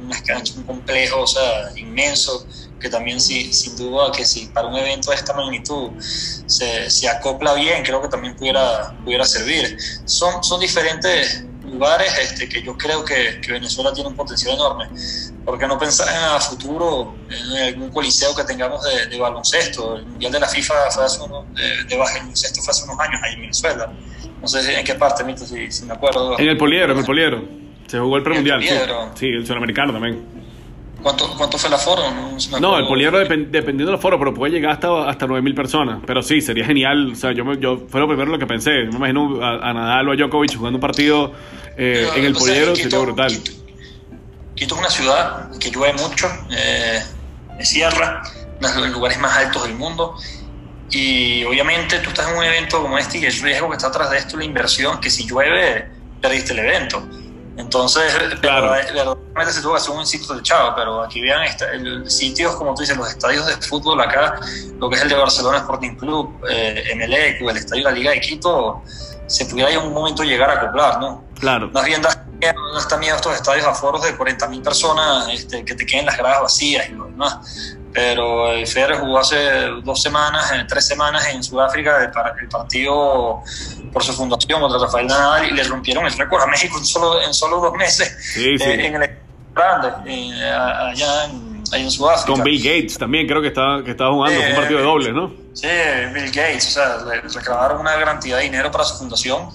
unas 0.00 0.22
canchas, 0.22 0.56
un 0.56 0.64
complejo, 0.64 1.22
o 1.22 1.26
sea, 1.26 1.70
inmenso, 1.76 2.46
que 2.80 2.88
también 2.88 3.20
sí, 3.20 3.52
sin 3.52 3.76
duda 3.76 4.12
que 4.12 4.24
si 4.24 4.46
para 4.46 4.68
un 4.68 4.76
evento 4.76 5.10
de 5.10 5.16
esta 5.16 5.34
magnitud 5.34 5.90
se, 6.00 6.90
se 6.90 7.08
acopla 7.08 7.54
bien, 7.54 7.82
creo 7.82 8.00
que 8.00 8.08
también 8.08 8.36
pudiera, 8.36 8.96
pudiera 9.04 9.24
servir. 9.24 9.76
Son, 10.04 10.42
son 10.42 10.60
diferentes 10.60 11.44
lugares 11.64 12.12
este, 12.18 12.48
que 12.48 12.62
yo 12.62 12.76
creo 12.76 13.04
que, 13.04 13.40
que, 13.40 13.52
Venezuela 13.52 13.92
tiene 13.92 14.08
un 14.08 14.16
potencial 14.16 14.54
enorme. 14.54 14.88
¿Por 15.44 15.58
qué 15.58 15.66
no 15.66 15.78
pensar 15.78 16.08
en 16.08 16.16
a 16.16 16.40
futuro 16.40 17.14
en 17.30 17.62
algún 17.62 17.90
coliseo 17.90 18.34
que 18.34 18.44
tengamos 18.44 18.82
de, 18.84 19.06
de 19.06 19.18
baloncesto? 19.18 19.96
El 19.96 20.06
Mundial 20.06 20.32
de 20.32 20.40
la 20.40 20.48
FIFA 20.48 20.90
fue 20.90 21.04
hace 21.04 21.20
uno, 21.20 21.44
de, 21.54 21.84
de 21.84 21.96
baloncesto 21.96 22.62
fue 22.62 22.70
hace 22.70 22.84
unos 22.84 22.98
años 23.00 23.20
ahí 23.24 23.34
en 23.34 23.40
Venezuela. 23.42 23.92
No 24.40 24.46
sé 24.46 24.78
en 24.78 24.84
qué 24.84 24.94
parte, 24.94 25.24
Mito, 25.24 25.44
si, 25.44 25.70
si 25.70 25.84
me 25.84 25.94
acuerdo. 25.94 26.38
En 26.38 26.48
el 26.48 26.56
Poliedro, 26.56 26.92
en 26.92 26.98
el 26.98 27.04
Poliedro. 27.04 27.67
Se 27.88 27.98
jugó 27.98 28.16
el 28.18 28.22
premundial. 28.22 28.62
Sí, 28.62 28.68
sí, 29.14 29.26
el 29.26 29.46
sudamericano 29.46 29.92
también. 29.92 30.22
¿Cuánto, 31.02 31.32
¿Cuánto 31.36 31.58
fue 31.58 31.68
el 31.68 31.74
aforo? 31.74 32.02
No, 32.50 32.60
no 32.60 32.78
el 32.78 32.86
poliedro 32.86 33.18
dep 33.18 33.28
dependiendo 33.28 33.86
del 33.86 33.94
aforo, 33.94 34.18
pero 34.18 34.34
puede 34.34 34.52
llegar 34.52 34.72
hasta, 34.72 35.08
hasta 35.08 35.26
9.000 35.26 35.54
personas. 35.54 35.98
Pero 36.04 36.22
sí, 36.22 36.40
sería 36.40 36.64
genial. 36.64 37.12
O 37.12 37.14
sea, 37.14 37.32
yo, 37.32 37.44
me, 37.44 37.58
yo 37.58 37.86
fue 37.88 38.00
lo 38.00 38.08
primero 38.08 38.30
lo 38.30 38.38
que 38.38 38.46
pensé. 38.46 38.84
Yo 38.84 38.90
me 38.90 39.08
imagino 39.08 39.42
a, 39.42 39.70
a 39.70 39.72
Nadal 39.72 40.08
o 40.08 40.12
a 40.12 40.16
Djokovic 40.16 40.56
jugando 40.56 40.76
un 40.76 40.80
partido 40.80 41.32
eh, 41.76 42.06
pero, 42.08 42.14
en 42.16 42.24
el 42.24 42.32
poliedro, 42.34 42.74
sería 42.74 42.98
brutal. 42.98 43.30
Quito, 43.30 43.52
Quito, 44.56 44.74
es 44.74 44.80
una 44.80 44.90
ciudad 44.90 45.58
que 45.58 45.70
llueve 45.70 45.96
mucho, 46.02 46.28
eh, 46.50 47.00
es 47.60 47.68
sierra, 47.68 48.22
uno 48.58 48.68
de 48.68 48.80
los 48.80 48.90
lugares 48.90 49.20
más 49.20 49.36
altos 49.36 49.62
del 49.62 49.76
mundo. 49.76 50.16
Y 50.90 51.44
obviamente 51.44 52.00
tú 52.00 52.08
estás 52.08 52.28
en 52.28 52.38
un 52.38 52.44
evento 52.44 52.82
como 52.82 52.98
este 52.98 53.18
y 53.18 53.24
el 53.26 53.32
riesgo 53.32 53.68
que 53.68 53.76
está 53.76 53.88
atrás 53.88 54.10
de 54.10 54.18
esto, 54.18 54.36
la 54.36 54.44
inversión, 54.44 55.00
que 55.00 55.10
si 55.10 55.28
llueve, 55.28 55.88
perdiste 56.20 56.52
el 56.54 56.58
evento. 56.60 57.06
Entonces, 57.58 58.14
claro. 58.40 58.70
verdaderamente 58.70 59.52
se 59.52 59.60
tuvo 59.60 59.72
que 59.72 59.78
hacer 59.78 59.90
un 59.90 60.06
sitio 60.06 60.32
de 60.36 60.42
chavo, 60.42 60.74
pero 60.76 61.02
aquí 61.02 61.20
vean 61.20 61.42
esta, 61.42 61.70
el, 61.72 62.08
sitios, 62.08 62.54
como 62.54 62.72
tú 62.72 62.82
dices, 62.82 62.96
los 62.96 63.08
estadios 63.08 63.46
de 63.46 63.56
fútbol 63.56 64.00
acá, 64.00 64.38
lo 64.78 64.88
que 64.88 64.94
es 64.94 65.02
el 65.02 65.08
de 65.08 65.16
Barcelona 65.16 65.58
Sporting 65.58 65.96
Club, 65.96 66.40
eh, 66.48 66.94
MLE, 66.94 67.38
el 67.38 67.56
estadio 67.56 67.84
de 67.84 67.90
la 67.90 67.96
Liga 67.96 68.10
de 68.12 68.20
Quito, 68.20 68.80
se 69.26 69.44
pudiera 69.46 69.72
en 69.72 69.78
un 69.78 69.92
momento 69.92 70.22
llegar 70.22 70.48
a 70.50 70.54
acoplar, 70.54 71.00
¿no? 71.00 71.24
Claro. 71.40 71.68
Más 71.72 71.84
bien 71.84 72.00
da, 72.00 72.24
está 72.78 72.96
miedo 72.96 73.16
estos 73.16 73.34
estadios 73.34 73.66
a 73.66 73.74
foros 73.74 74.04
de 74.04 74.16
40.000 74.16 74.62
personas, 74.62 75.28
este, 75.28 75.64
que 75.64 75.74
te 75.74 75.84
queden 75.84 76.06
las 76.06 76.16
gradas 76.16 76.42
vacías 76.42 76.88
y 76.88 76.92
lo 76.92 77.06
demás. 77.06 77.76
Pero 77.92 78.52
el 78.52 78.66
Federer 78.66 78.98
jugó 78.98 79.18
hace 79.18 79.36
dos 79.82 80.02
semanas, 80.02 80.52
tres 80.68 80.86
semanas 80.86 81.26
en 81.32 81.42
Sudáfrica 81.42 81.98
el, 82.04 82.10
el 82.42 82.48
partido 82.48 83.42
por 83.92 84.04
su 84.04 84.12
fundación 84.12 84.60
contra 84.60 84.78
Rafael 84.78 85.06
Nadal 85.06 85.46
y 85.46 85.54
le 85.54 85.64
rompieron 85.64 86.06
el 86.06 86.12
récord 86.12 86.42
a 86.42 86.46
México 86.46 86.78
en 86.78 86.84
solo, 86.84 87.22
en 87.22 87.32
solo 87.32 87.60
dos 87.60 87.74
meses 87.74 88.16
sí, 88.34 88.58
sí. 88.58 88.64
Eh, 88.64 88.86
en 88.86 89.02
el 89.02 89.10
grande, 89.54 89.88
eh, 90.06 90.50
allá 90.50 91.24
en, 91.24 91.64
en 91.72 91.90
Sudáfrica. 91.90 92.32
Con 92.32 92.42
Bill 92.44 92.62
Gates 92.62 92.98
también 92.98 93.26
creo 93.26 93.42
que 93.42 93.48
estaba, 93.48 93.82
que 93.82 93.90
estaba 93.92 94.12
jugando, 94.12 94.40
eh, 94.40 94.50
un 94.50 94.56
partido 94.56 94.78
de 94.78 94.84
doble, 94.84 95.12
¿no? 95.12 95.32
Sí, 95.54 95.68
Bill 96.12 96.30
Gates, 96.30 96.68
o 96.68 96.70
sea, 96.70 96.96
le 97.04 97.20
reclamaron 97.22 97.80
una 97.80 97.96
gran 97.96 98.16
cantidad 98.16 98.38
de 98.38 98.44
dinero 98.44 98.70
para 98.70 98.84
su 98.84 98.96
fundación, 98.98 99.48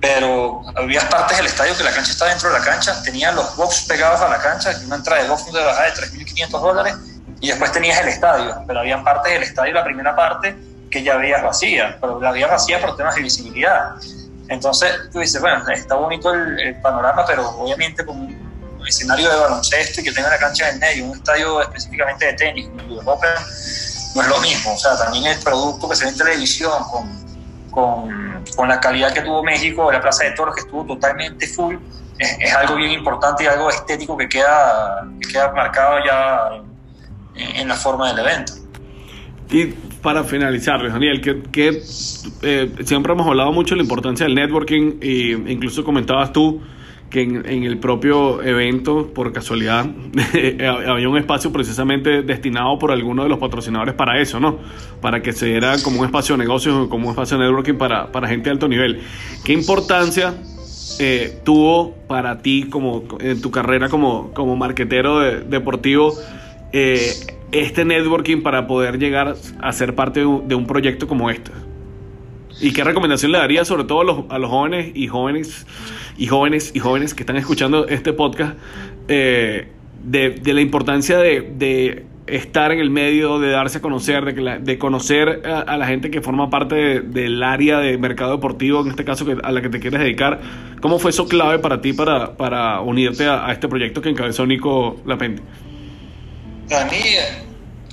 pero 0.00 0.62
había 0.76 1.08
partes 1.08 1.36
del 1.36 1.46
estadio 1.46 1.76
que 1.76 1.84
la 1.84 1.92
cancha 1.92 2.10
estaba 2.10 2.30
dentro 2.30 2.50
de 2.50 2.58
la 2.58 2.64
cancha, 2.64 3.02
tenía 3.02 3.32
los 3.32 3.56
box 3.56 3.84
pegados 3.88 4.20
a 4.20 4.28
la 4.28 4.38
cancha, 4.40 4.72
una 4.86 4.96
entrada 4.96 5.22
de 5.22 5.28
box 5.28 5.46
de 5.46 5.64
bajada 5.64 5.86
de 5.86 5.92
3.500 5.92 6.48
dólares, 6.50 6.94
y 7.40 7.48
después 7.48 7.72
tenías 7.72 7.98
el 8.00 8.08
estadio, 8.08 8.54
pero 8.66 8.80
habían 8.80 9.02
partes 9.02 9.32
del 9.32 9.42
estadio, 9.42 9.72
la 9.74 9.84
primera 9.84 10.14
parte, 10.14 10.54
que 10.90 11.02
ya 11.02 11.16
veías 11.16 11.42
vacía, 11.42 11.96
pero 12.00 12.20
la 12.20 12.32
veías 12.32 12.50
vacía 12.50 12.80
por 12.80 12.96
temas 12.96 13.14
de 13.14 13.22
visibilidad. 13.22 13.94
Entonces 14.48 14.92
tú 15.12 15.20
dices, 15.20 15.40
bueno, 15.40 15.66
está 15.70 15.94
bonito 15.94 16.34
el, 16.34 16.74
panorama, 16.82 17.24
pero 17.26 17.48
obviamente 17.50 18.04
con 18.04 18.18
un 18.18 18.86
escenario 18.86 19.30
de 19.30 19.36
baloncesto 19.36 20.00
y 20.00 20.04
que 20.04 20.12
tenga 20.12 20.28
la 20.28 20.38
cancha 20.38 20.68
en 20.68 20.78
medio, 20.80 21.06
un 21.06 21.16
estadio 21.16 21.62
específicamente 21.62 22.26
de 22.26 22.32
tenis, 22.34 22.68
como 22.68 23.00
el 23.00 23.08
Open, 23.08 23.30
no 24.14 24.22
es 24.22 24.28
lo 24.28 24.40
mismo. 24.40 24.74
O 24.74 24.78
sea, 24.78 24.98
también 24.98 25.26
el 25.26 25.38
producto 25.38 25.88
que 25.88 25.96
se 25.96 26.04
ve 26.04 26.10
en 26.10 26.18
televisión 26.18 26.82
con, 26.90 27.70
con, 27.70 28.44
con 28.56 28.68
la 28.68 28.80
calidad 28.80 29.12
que 29.12 29.22
tuvo 29.22 29.42
México, 29.42 29.90
la 29.90 30.00
Plaza 30.00 30.24
de 30.24 30.32
Toros 30.32 30.54
que 30.54 30.62
estuvo 30.62 30.84
totalmente 30.84 31.46
full, 31.46 31.76
es, 32.18 32.54
algo 32.54 32.74
bien 32.74 32.90
importante 32.90 33.44
y 33.44 33.46
algo 33.46 33.70
estético 33.70 34.16
que 34.16 34.28
queda, 34.28 35.06
que 35.22 35.32
queda 35.32 35.52
marcado 35.52 36.04
ya 36.04 36.48
en, 36.56 36.69
la 37.68 37.74
forma 37.74 38.12
del 38.12 38.26
evento. 38.26 38.52
Y 39.50 39.66
para 40.00 40.24
finalizar, 40.24 40.86
Daniel, 40.88 41.20
que, 41.20 41.82
eh, 42.42 42.72
siempre 42.84 43.12
hemos 43.12 43.26
hablado 43.26 43.52
mucho 43.52 43.74
de 43.74 43.78
la 43.78 43.82
importancia 43.82 44.24
del 44.26 44.34
networking 44.34 44.98
e 45.00 45.36
incluso 45.48 45.84
comentabas 45.84 46.32
tú 46.32 46.60
que 47.10 47.22
en, 47.22 47.64
el 47.64 47.78
propio 47.78 48.40
evento, 48.40 49.12
por 49.12 49.32
casualidad, 49.32 49.84
había 50.88 51.08
un 51.08 51.18
espacio 51.18 51.52
precisamente 51.52 52.22
destinado 52.22 52.78
por 52.78 52.92
alguno 52.92 53.24
de 53.24 53.28
los 53.28 53.40
patrocinadores 53.40 53.94
para 53.94 54.20
eso, 54.20 54.38
¿no? 54.38 54.58
Para 55.00 55.20
que 55.20 55.32
se 55.32 55.46
diera 55.46 55.74
como 55.82 55.98
un 55.98 56.06
espacio 56.06 56.36
de 56.36 56.44
negocios, 56.44 56.86
como 56.88 57.08
un 57.08 57.10
espacio 57.10 57.36
de 57.36 57.44
networking 57.46 57.74
para, 57.74 58.12
para 58.12 58.28
gente 58.28 58.44
de 58.44 58.50
alto 58.52 58.68
nivel. 58.68 59.00
¿Qué 59.44 59.52
importancia 59.52 60.34
eh, 61.00 61.40
tuvo 61.44 61.94
para 62.06 62.42
ti 62.42 62.68
como 62.70 63.02
en 63.20 63.40
tu 63.40 63.50
carrera 63.50 63.88
como, 63.88 64.32
como 64.32 64.54
marquetero 64.54 65.18
deportivo 65.20 66.14
eh, 66.72 67.12
este 67.52 67.84
networking 67.84 68.42
para 68.42 68.66
poder 68.66 68.98
llegar 68.98 69.34
a 69.60 69.72
ser 69.72 69.94
parte 69.94 70.20
de 70.20 70.54
un, 70.54 70.66
proyecto 70.66 71.06
como 71.06 71.30
este? 71.30 71.50
¿Y 72.60 72.72
qué 72.72 72.84
recomendación 72.84 73.32
le 73.32 73.38
daría 73.38 73.64
sobre 73.64 73.84
todo 73.84 74.00
a 74.00 74.04
los, 74.04 74.24
a 74.28 74.38
los, 74.38 74.50
jóvenes 74.50 74.92
y 74.94 75.08
jóvenes 75.08 75.66
y 76.18 76.26
jóvenes 76.26 76.72
y 76.74 76.78
jóvenes 76.78 77.14
que 77.14 77.22
están 77.22 77.36
escuchando 77.36 77.88
este 77.88 78.12
podcast 78.12 78.58
eh, 79.08 79.68
de, 80.04 80.30
de, 80.30 80.54
la 80.54 80.60
importancia 80.60 81.18
de, 81.18 81.52
de 81.56 82.06
estar 82.30 82.72
en 82.72 82.78
el 82.78 82.90
medio, 82.90 83.38
de 83.38 83.50
darse 83.50 83.78
a 83.78 83.80
conocer, 83.80 84.24
de, 84.24 84.58
de 84.58 84.78
conocer 84.78 85.42
a, 85.46 85.76
la 85.76 85.86
gente 85.86 86.10
que 86.10 86.20
forma 86.20 86.50
parte 86.50 87.00
del 87.00 87.42
área 87.42 87.78
de 87.78 87.98
mercado 87.98 88.32
deportivo, 88.32 88.80
en 88.82 88.88
este 88.88 89.04
caso 89.04 89.26
que, 89.26 89.36
a 89.42 89.52
la 89.52 89.60
que 89.60 89.68
te 89.68 89.80
quieres 89.80 90.00
dedicar. 90.00 90.40
¿Cómo 90.80 90.98
fue 90.98 91.10
eso 91.10 91.26
clave 91.28 91.58
para 91.58 91.80
ti 91.80 91.92
para, 91.92 92.36
para 92.36 92.80
unirte 92.80 93.26
a, 93.26 93.50
este 93.52 93.68
proyecto 93.68 94.00
que 94.00 94.10
encabezó 94.10 94.46
Nico 94.46 95.00
Lapente? 95.04 95.42
Para 96.70 96.84
mí, 96.84 97.02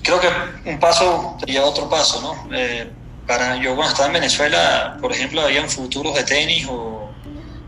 creo 0.04 0.20
que 0.20 0.28
un 0.70 0.80
paso 0.80 1.36
lleva 1.48 1.66
otro 1.66 1.90
paso, 1.90 2.22
¿no? 2.22 2.56
Eh, 2.56 2.88
para, 3.26 3.58
yo 3.58 3.76
cuando 3.76 3.92
estaba 3.92 4.08
en 4.08 4.14
Venezuela, 4.14 4.98
por 5.02 5.12
ejemplo, 5.12 5.42
habían 5.42 5.68
futuros 5.68 6.14
de 6.14 6.24
tenis 6.24 6.68
o 6.70 7.10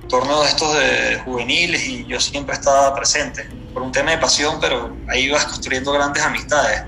torneos 0.08 0.48
estos 0.48 0.78
de 0.78 1.20
juveniles 1.26 1.84
y 1.88 2.06
yo 2.06 2.20
siempre 2.20 2.54
estaba 2.54 2.94
presente 2.94 3.50
por 3.74 3.82
un 3.82 3.92
tema 3.92 4.12
de 4.12 4.20
pasión, 4.20 4.60
pero 4.62 4.96
ahí 5.08 5.30
vas 5.30 5.46
construyendo 5.46 5.92
grandes 5.92 6.22
amistades. 6.24 6.84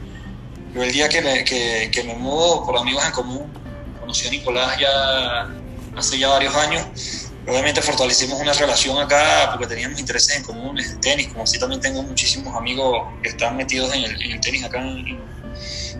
Yo 0.76 0.84
el 0.84 0.92
día 0.92 1.10
que 1.10 1.22
me, 1.22 1.44
que, 1.44 1.90
que 1.92 2.04
me 2.04 2.14
mudo 2.14 2.64
por 2.64 2.78
amigos 2.78 3.04
en 3.04 3.12
común, 3.12 3.52
conocí 4.00 4.28
a 4.28 4.32
Nicolás 4.32 4.78
ya 4.80 5.50
hace 5.98 6.20
ya 6.20 6.30
varios 6.30 6.56
años, 6.56 7.21
obviamente 7.48 7.82
fortalecimos 7.82 8.40
una 8.40 8.54
relación 8.54 8.98
acá 9.00 9.50
porque 9.52 9.68
teníamos 9.68 10.00
intereses 10.00 10.38
en 10.38 10.44
común 10.44 10.80
en 10.80 11.00
tenis, 11.02 11.28
como 11.30 11.44
así 11.44 11.60
también 11.60 11.82
tengo 11.82 12.04
muchísimos 12.04 12.56
amigos 12.56 13.08
que 13.24 13.30
están 13.30 13.58
metidos 13.58 13.94
en 13.94 14.04
el, 14.04 14.40
tenis 14.40 14.64
acá 14.64 14.80
en, 14.80 15.20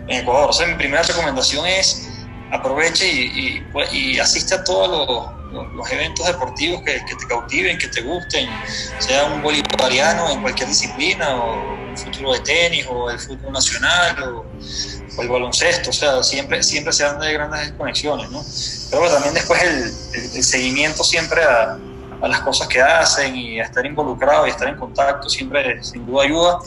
Ecuador. 0.08 0.50
O 0.50 0.52
sea, 0.52 0.66
mi 0.66 0.74
primera 0.74 1.02
recomendación 1.02 1.64
es 1.66 2.08
aproveche 2.52 3.10
y, 3.10 3.64
y 3.92 4.18
asiste 4.18 4.54
a 4.54 4.62
todos 4.62 5.32
los 5.74 5.92
eventos 5.92 6.26
deportivos 6.26 6.82
que, 6.82 7.00
te 7.00 7.26
cautiven, 7.26 7.78
que 7.78 7.88
te 7.88 8.02
gusten, 8.02 8.48
sea 8.98 9.24
un 9.24 9.42
bolivariano 9.42 10.30
en 10.30 10.40
cualquier 10.42 10.68
disciplina, 10.68 11.34
o 11.34 11.74
un 11.90 11.96
futuro 11.96 12.32
de 12.34 12.40
tenis, 12.40 12.86
o 12.88 13.10
el 13.10 13.18
fútbol 13.18 13.52
nacional, 13.52 14.22
o, 14.22 14.46
el 15.20 15.28
baloncesto, 15.28 15.90
o 15.90 15.92
sea, 15.92 16.22
siempre, 16.22 16.62
siempre 16.62 16.92
se 16.92 17.04
dan 17.04 17.20
de 17.20 17.32
grandes 17.32 17.72
conexiones, 17.72 18.30
¿no? 18.30 18.42
Pero 18.90 19.12
también 19.12 19.34
después 19.34 19.62
el, 19.62 20.42
seguimiento 20.42 21.04
siempre 21.04 21.42
a, 21.42 21.78
las 22.22 22.40
cosas 22.40 22.68
que 22.68 22.80
hacen 22.80 23.34
y 23.34 23.58
a 23.58 23.64
estar 23.64 23.84
involucrado 23.84 24.46
y 24.46 24.50
estar 24.50 24.68
en 24.68 24.76
contacto 24.76 25.28
siempre 25.28 25.82
sin 25.82 26.06
duda 26.06 26.22
ayuda. 26.22 26.58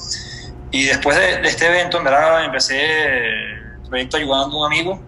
Y 0.69 0.83
después 0.83 1.15
de, 1.15 1.47
este 1.47 1.67
evento, 1.67 1.97
en 1.97 2.03
verdad, 2.03 2.43
empecé 2.43 2.83
el 2.83 3.87
proyecto 3.87 4.17
ayudando 4.17 4.57
a 4.57 4.67
un 4.67 4.73
amigo 4.73 5.01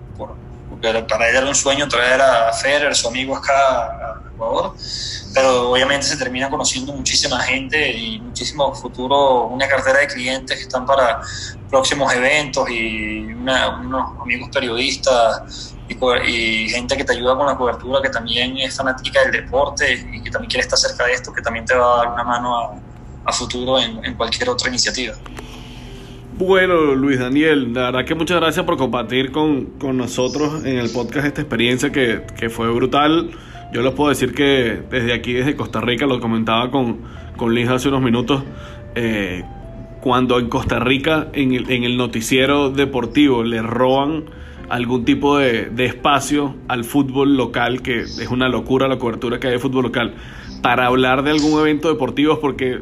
para 0.82 1.30
él 1.30 1.36
era 1.36 1.46
un 1.46 1.56
sueño 1.56 1.88
traer 1.88 2.22
a 2.22 2.54
Federer, 2.54 2.96
su 2.96 3.08
amigo 3.08 3.36
acá 3.36 3.54
a 3.54 4.22
Ecuador, 4.34 4.76
pero 5.34 5.72
obviamente 5.72 6.06
se 6.06 6.18
termina 6.18 6.50
conociendo 6.50 6.94
muchísima 6.94 7.40
gente 7.42 7.92
y 7.92 8.20
muchísimo 8.20 8.74
futuro, 8.74 9.48
una 9.48 9.68
cartera 9.68 10.00
de 10.00 10.08
clientes 10.08 10.58
que 10.58 10.64
están 10.64 10.86
para 10.86 11.20
próximos 11.70 12.14
eventos 12.14 12.70
y 12.70 13.34
unos 13.34 14.22
amigos 14.22 14.50
periodistas 14.54 15.76
y, 15.90 16.70
gente 16.70 16.98
que 16.98 17.04
te 17.04 17.14
ayuda 17.14 17.36
con 17.36 17.48
la 17.48 17.56
cobertura, 17.56 18.02
que 18.02 18.10
también 18.10 18.58
es 18.58 18.76
fanática 18.76 19.22
del 19.22 19.32
deporte 19.32 19.94
y 20.14 20.22
que 20.22 20.30
también 20.30 20.50
quiere 20.50 20.64
estar 20.64 20.78
cerca 20.78 21.06
de 21.06 21.14
esto, 21.14 21.34
que 21.34 21.42
también 21.42 21.66
te 21.66 21.76
va 21.76 21.94
a 21.94 21.98
dar 21.98 22.14
una 22.14 22.24
mano 22.24 22.82
a, 23.26 23.34
futuro 23.34 23.78
en 23.78 24.16
cualquier 24.16 24.50
otra 24.50 24.70
iniciativa. 24.70 25.14
Bueno, 26.38 26.94
Luis 26.94 27.18
Daniel, 27.18 27.74
la 27.74 27.86
verdad 27.86 28.06
que 28.06 28.14
muchas 28.14 28.40
gracias 28.40 28.64
por 28.64 28.78
compartir 28.78 29.32
con, 29.32 29.70
nosotros 29.94 30.64
en 30.66 30.78
el 30.78 30.92
podcast 30.92 31.26
esta 31.26 31.42
experiencia 31.42 31.92
que, 31.92 32.50
fue 32.52 32.72
brutal. 32.72 33.32
Yo 33.74 33.82
les 33.82 33.92
puedo 33.94 34.10
decir 34.10 34.36
que 34.36 34.80
desde 34.88 35.14
aquí, 35.14 35.34
desde 35.34 35.56
Costa 35.56 35.82
Rica, 35.82 36.06
lo 36.06 36.20
comentaba 36.20 36.70
con, 36.70 37.00
con 37.38 37.56
Liz 37.56 37.70
hace 37.70 37.90
unos 37.90 38.04
minutos, 38.04 38.44
eh, 38.94 39.46
cuando 40.00 40.38
en 40.38 40.48
Costa 40.48 40.78
Rica, 40.78 41.30
en 41.34 41.56
el, 41.56 41.72
en 41.72 41.84
el, 41.84 41.98
noticiero 41.98 42.70
deportivo, 42.70 43.44
le 43.44 43.64
roban 43.64 44.26
algún 44.70 45.06
tipo 45.06 45.40
de, 45.40 45.72
de 45.72 45.86
espacio 45.86 46.56
al 46.68 46.84
fútbol 46.84 47.36
local, 47.36 47.82
que 47.82 48.02
es 48.02 48.28
una 48.30 48.48
locura 48.48 48.88
la 48.88 49.00
cobertura 49.00 49.40
que 49.40 49.48
hay 49.48 49.54
de 49.54 49.60
fútbol 49.60 49.86
local 49.86 50.14
para 50.62 50.88
hablar 50.88 51.24
de 51.24 51.32
algún 51.32 51.60
evento 51.60 51.90
deportivo 51.90 52.40
porque 52.40 52.82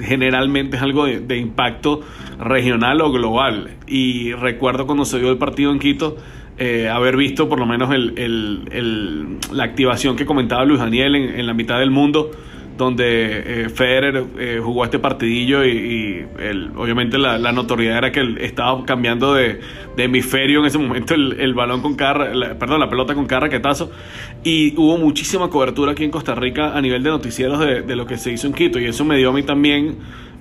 generalmente 0.00 0.76
es 0.76 0.82
algo 0.82 1.06
de, 1.06 1.36
impacto 1.36 2.00
regional 2.38 3.00
o 3.00 3.10
global. 3.10 3.70
Y 3.86 4.32
recuerdo 4.32 4.86
cuando 4.86 5.04
se 5.04 5.18
dio 5.18 5.30
el 5.30 5.38
partido 5.38 5.72
en 5.72 5.78
Quito, 5.78 6.16
eh, 6.58 6.88
haber 6.88 7.16
visto 7.16 7.48
por 7.48 7.58
lo 7.58 7.66
menos 7.66 7.92
el, 7.92 9.38
la 9.52 9.64
activación 9.64 10.16
que 10.16 10.26
comentaba 10.26 10.64
Luis 10.64 10.80
Daniel 10.80 11.16
en 11.16 11.46
la 11.46 11.54
mitad 11.54 11.78
del 11.78 11.90
mundo 11.90 12.30
donde 12.76 13.64
eh, 13.64 13.68
Federer 13.68 14.24
eh, 14.38 14.60
jugó 14.62 14.84
este 14.84 14.98
partidillo 14.98 15.64
y, 15.64 16.26
obviamente 16.76 17.18
la, 17.18 17.52
notoriedad 17.52 17.98
era 17.98 18.12
que 18.12 18.36
estaba 18.40 18.84
cambiando 18.84 19.34
de, 19.34 19.60
hemisferio 19.96 20.60
en 20.60 20.66
ese 20.66 20.78
momento 20.78 21.14
el, 21.14 21.54
balón 21.54 21.80
con 21.80 21.94
cada, 21.94 22.30
perdón, 22.58 22.80
la 22.80 22.88
pelota 22.88 23.14
con 23.14 23.26
cada 23.26 23.42
raquetazo 23.42 23.92
y 24.42 24.74
hubo 24.76 24.98
muchísima 24.98 25.48
cobertura 25.48 25.92
aquí 25.92 26.04
en 26.04 26.10
Costa 26.10 26.34
Rica 26.34 26.76
a 26.76 26.80
nivel 26.80 27.02
de 27.02 27.10
noticieros 27.10 27.60
de, 27.60 27.96
lo 27.96 28.06
que 28.06 28.16
se 28.16 28.32
hizo 28.32 28.46
en 28.46 28.54
Quito 28.54 28.80
y 28.80 28.86
eso 28.86 29.04
me 29.04 29.16
dio 29.16 29.30
a 29.30 29.32
mí 29.32 29.44
también 29.44 29.98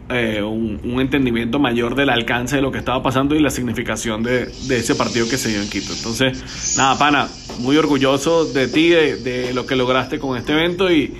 eh, 0.10 0.41
un, 0.41 1.00
entendimiento 1.00 1.60
mayor 1.60 1.96
del 1.96 2.10
alcance 2.10 2.56
de 2.56 2.62
lo 2.62 2.72
que 2.72 2.80
estaba 2.80 3.04
pasando 3.04 3.36
y 3.36 3.39
la 3.39 3.52
significación 3.52 4.24
de, 4.24 4.43
ese 4.69 4.96
partido 4.96 5.30
que 5.30 5.38
se 5.38 5.50
dio 5.50 5.62
en 5.62 5.69
Quito. 5.69 5.93
Entonces, 5.93 6.76
nada, 6.78 6.98
pana, 6.98 7.28
muy 7.60 7.78
orgulloso 7.78 8.46
de 8.46 8.67
ti, 8.67 8.89
de 8.89 9.52
lo 9.54 9.65
que 9.65 9.76
lograste 9.76 10.19
con 10.19 10.38
este 10.38 10.54
evento 10.54 10.91
y 10.91 11.13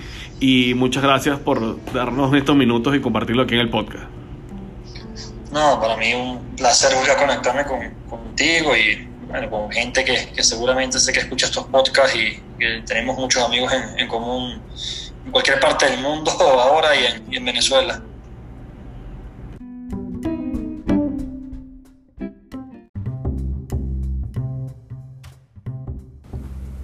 y 0.44 0.74
muchas 0.74 1.02
gracias 1.02 1.40
por 1.40 1.82
darnos 1.94 2.36
estos 2.36 2.54
minutos 2.54 2.94
y 2.94 3.00
compartirlo 3.00 3.44
aquí 3.44 3.54
en 3.54 3.62
el 3.62 3.70
podcast. 3.70 4.04
No, 5.54 5.80
para 5.80 5.96
mí 5.96 6.14
un 6.14 6.38
placer 6.58 6.94
volver 6.94 7.12
a 7.12 7.18
conectarme 7.18 7.64
con, 7.64 7.80
contigo 8.10 8.76
y 8.76 9.08
bueno, 9.30 9.50
con 9.50 9.72
gente 9.72 10.04
que, 10.04 10.44
seguramente 10.44 11.00
sé 11.00 11.14
que 11.14 11.20
escucha 11.20 11.46
estos 11.46 11.66
podcasts 11.68 12.14
y 12.18 12.42
que 12.60 12.84
tenemos 12.86 13.18
muchos 13.18 13.42
amigos 13.42 13.72
en, 13.96 14.06
común 14.10 14.62
en 15.26 15.32
cualquier 15.32 15.62
parte 15.62 15.90
del 15.90 16.02
mundo 16.02 16.30
ahora 16.42 16.90
y 16.94 17.38
en 17.38 17.46
Venezuela. 17.46 18.02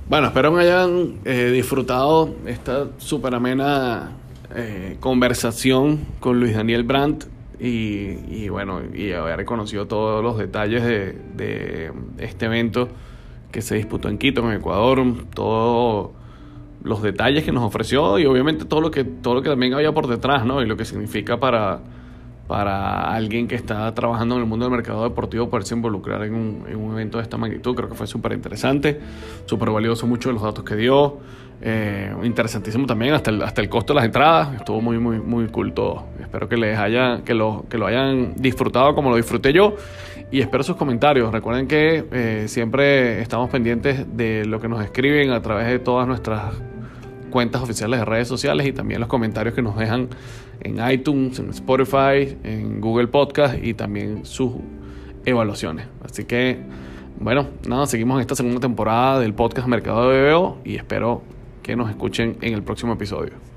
Bueno, 0.10 0.30
espero 0.30 0.56
que 0.56 0.62
hayan 0.62 1.20
eh, 1.24 1.52
disfrutado 1.54 2.34
esta 2.48 2.88
súper 2.98 3.36
amena 3.36 4.10
eh, 4.56 4.98
conversación 5.00 6.00
con 6.20 6.40
Luis 6.40 6.56
Daniel 6.56 6.82
Brandt 6.82 7.26
y, 7.60 8.50
bueno, 8.50 8.82
y 8.92 9.12
haber 9.12 9.46
conocido 9.46 9.86
todos 9.86 10.24
los 10.24 10.40
detalles 10.40 10.84
de, 10.84 11.92
este 12.18 12.48
evento 12.48 12.90
que 13.52 13.62
se 13.62 13.76
disputó 13.76 14.10
en 14.10 14.18
Quito, 14.18 14.42
en 14.50 14.58
Ecuador, 14.58 15.00
todos 15.36 16.10
los 16.82 17.04
detalles 17.04 17.44
que 17.44 17.52
nos 17.52 17.64
ofreció 17.64 18.18
y 18.18 18.26
obviamente 18.26 18.66
todo 18.66 18.82
lo 18.82 18.90
que, 18.90 19.04
todo 19.04 19.36
lo 19.36 19.44
que 19.44 19.50
también 19.50 19.76
había 19.76 19.92
por 19.92 20.08
detrás, 20.08 20.44
¿no? 20.44 20.64
Y 20.64 20.66
lo 20.66 20.76
que 20.76 20.86
significa 20.86 21.40
para, 21.40 21.82
para 22.50 23.14
alguien 23.14 23.48
que 23.48 23.54
está 23.54 23.94
trabajando 23.94 24.34
en 24.34 24.42
el 24.42 24.48
mundo 24.48 24.66
del 24.66 24.72
mercado 24.72 25.04
deportivo 25.04 25.52
poderse 25.52 25.76
involucrar 25.76 26.24
en 26.24 26.34
un, 26.34 26.66
en 26.68 26.78
un 26.78 26.94
evento 26.94 27.20
de 27.20 27.24
esta 27.24 27.38
magnitud. 27.38 27.76
Creo 27.76 27.88
que 27.88 27.94
fue 27.94 28.08
súper 28.08 28.32
interesante, 28.32 29.00
súper 29.46 29.70
valioso 29.70 30.08
mucho 30.08 30.30
de 30.30 30.34
los 30.34 30.42
datos 30.42 30.64
que 30.64 30.76
dio. 30.76 31.20
Eh, 31.62 32.12
interesantísimo 32.24 32.88
también 32.88 33.14
hasta 33.14 33.30
el, 33.30 33.44
hasta 33.44 33.62
el 33.62 33.70
costo 33.70 33.94
de 33.94 33.98
las 33.98 34.06
entradas. 34.06 34.56
Estuvo 34.56 34.82
muy, 34.82 34.98
muy, 34.98 35.20
muy 35.20 35.46
cool. 35.50 35.72
Espero 36.20 36.50
que 36.50 36.58
les 36.58 36.76
haya, 36.80 37.22
que 37.24 37.36
lo, 37.36 37.66
que 37.70 37.78
lo 37.78 37.86
hayan 37.86 38.34
disfrutado 38.36 38.96
como 38.96 39.12
lo 39.12 39.18
disfruté 39.18 39.54
yo. 39.54 39.76
Y 40.32 40.42
espero 40.42 40.64
sus 40.64 40.76
comentarios. 40.76 41.32
Recuerden 41.32 41.68
que 41.68 42.04
eh, 42.12 42.46
siempre 42.48 43.22
estamos 43.22 43.52
pendientes 43.52 44.18
de 44.18 44.44
lo 44.46 44.60
que 44.60 44.68
nos 44.68 44.84
escriben 44.84 45.30
a 45.30 45.42
través 45.44 45.68
de 45.68 45.78
todas 45.78 46.08
nuestras 46.08 46.56
cuentas 47.30 47.62
oficiales 47.62 48.00
de 48.00 48.06
redes 48.06 48.28
sociales 48.28 48.68
y 48.68 48.74
también 48.74 49.00
los 49.00 49.10
comentarios 49.10 49.56
que 49.56 49.62
nos 49.62 49.78
dejan 49.78 50.10
en 50.62 50.92
iTunes, 50.92 51.40
en 51.40 51.50
Spotify, 51.50 52.38
en 52.44 52.82
Google 52.82 53.08
Podcast 53.08 53.56
y 53.64 53.74
también 53.74 54.26
sus 54.26 54.54
evaluaciones. 55.26 55.88
Así 56.04 56.26
que, 56.26 56.60
bueno, 57.20 57.48
nada, 57.68 57.86
seguimos 57.86 58.16
en 58.16 58.22
esta 58.22 58.36
segunda 58.36 58.60
temporada 58.60 59.20
del 59.20 59.34
podcast 59.34 59.68
Mercado 59.68 60.10
de 60.10 60.32
BBO 60.32 60.58
y 60.64 60.76
espero 60.76 61.22
que 61.64 61.76
nos 61.76 61.90
escuchen 61.90 62.38
en 62.42 62.54
el 62.54 62.64
próximo 62.64 62.94
episodio. 62.94 63.49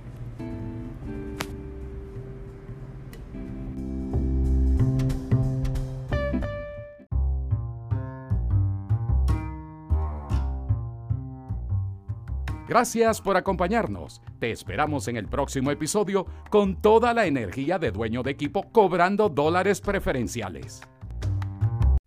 Gracias 12.72 13.20
por 13.20 13.36
acompañarnos. 13.36 14.22
Te 14.38 14.50
esperamos 14.50 15.06
en 15.06 15.18
el 15.18 15.28
próximo 15.28 15.70
episodio 15.70 16.24
con 16.48 16.80
toda 16.80 17.12
la 17.12 17.26
energía 17.26 17.78
de 17.78 17.90
dueño 17.90 18.22
de 18.22 18.30
equipo 18.30 18.72
cobrando 18.72 19.28
dólares 19.28 19.82
preferenciales. 19.82 20.80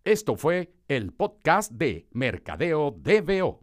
Esto 0.04 0.36
fue 0.36 0.74
el 0.88 1.14
podcast 1.14 1.72
de 1.72 2.08
Mercadeo 2.14 2.90
DBO. 2.98 3.62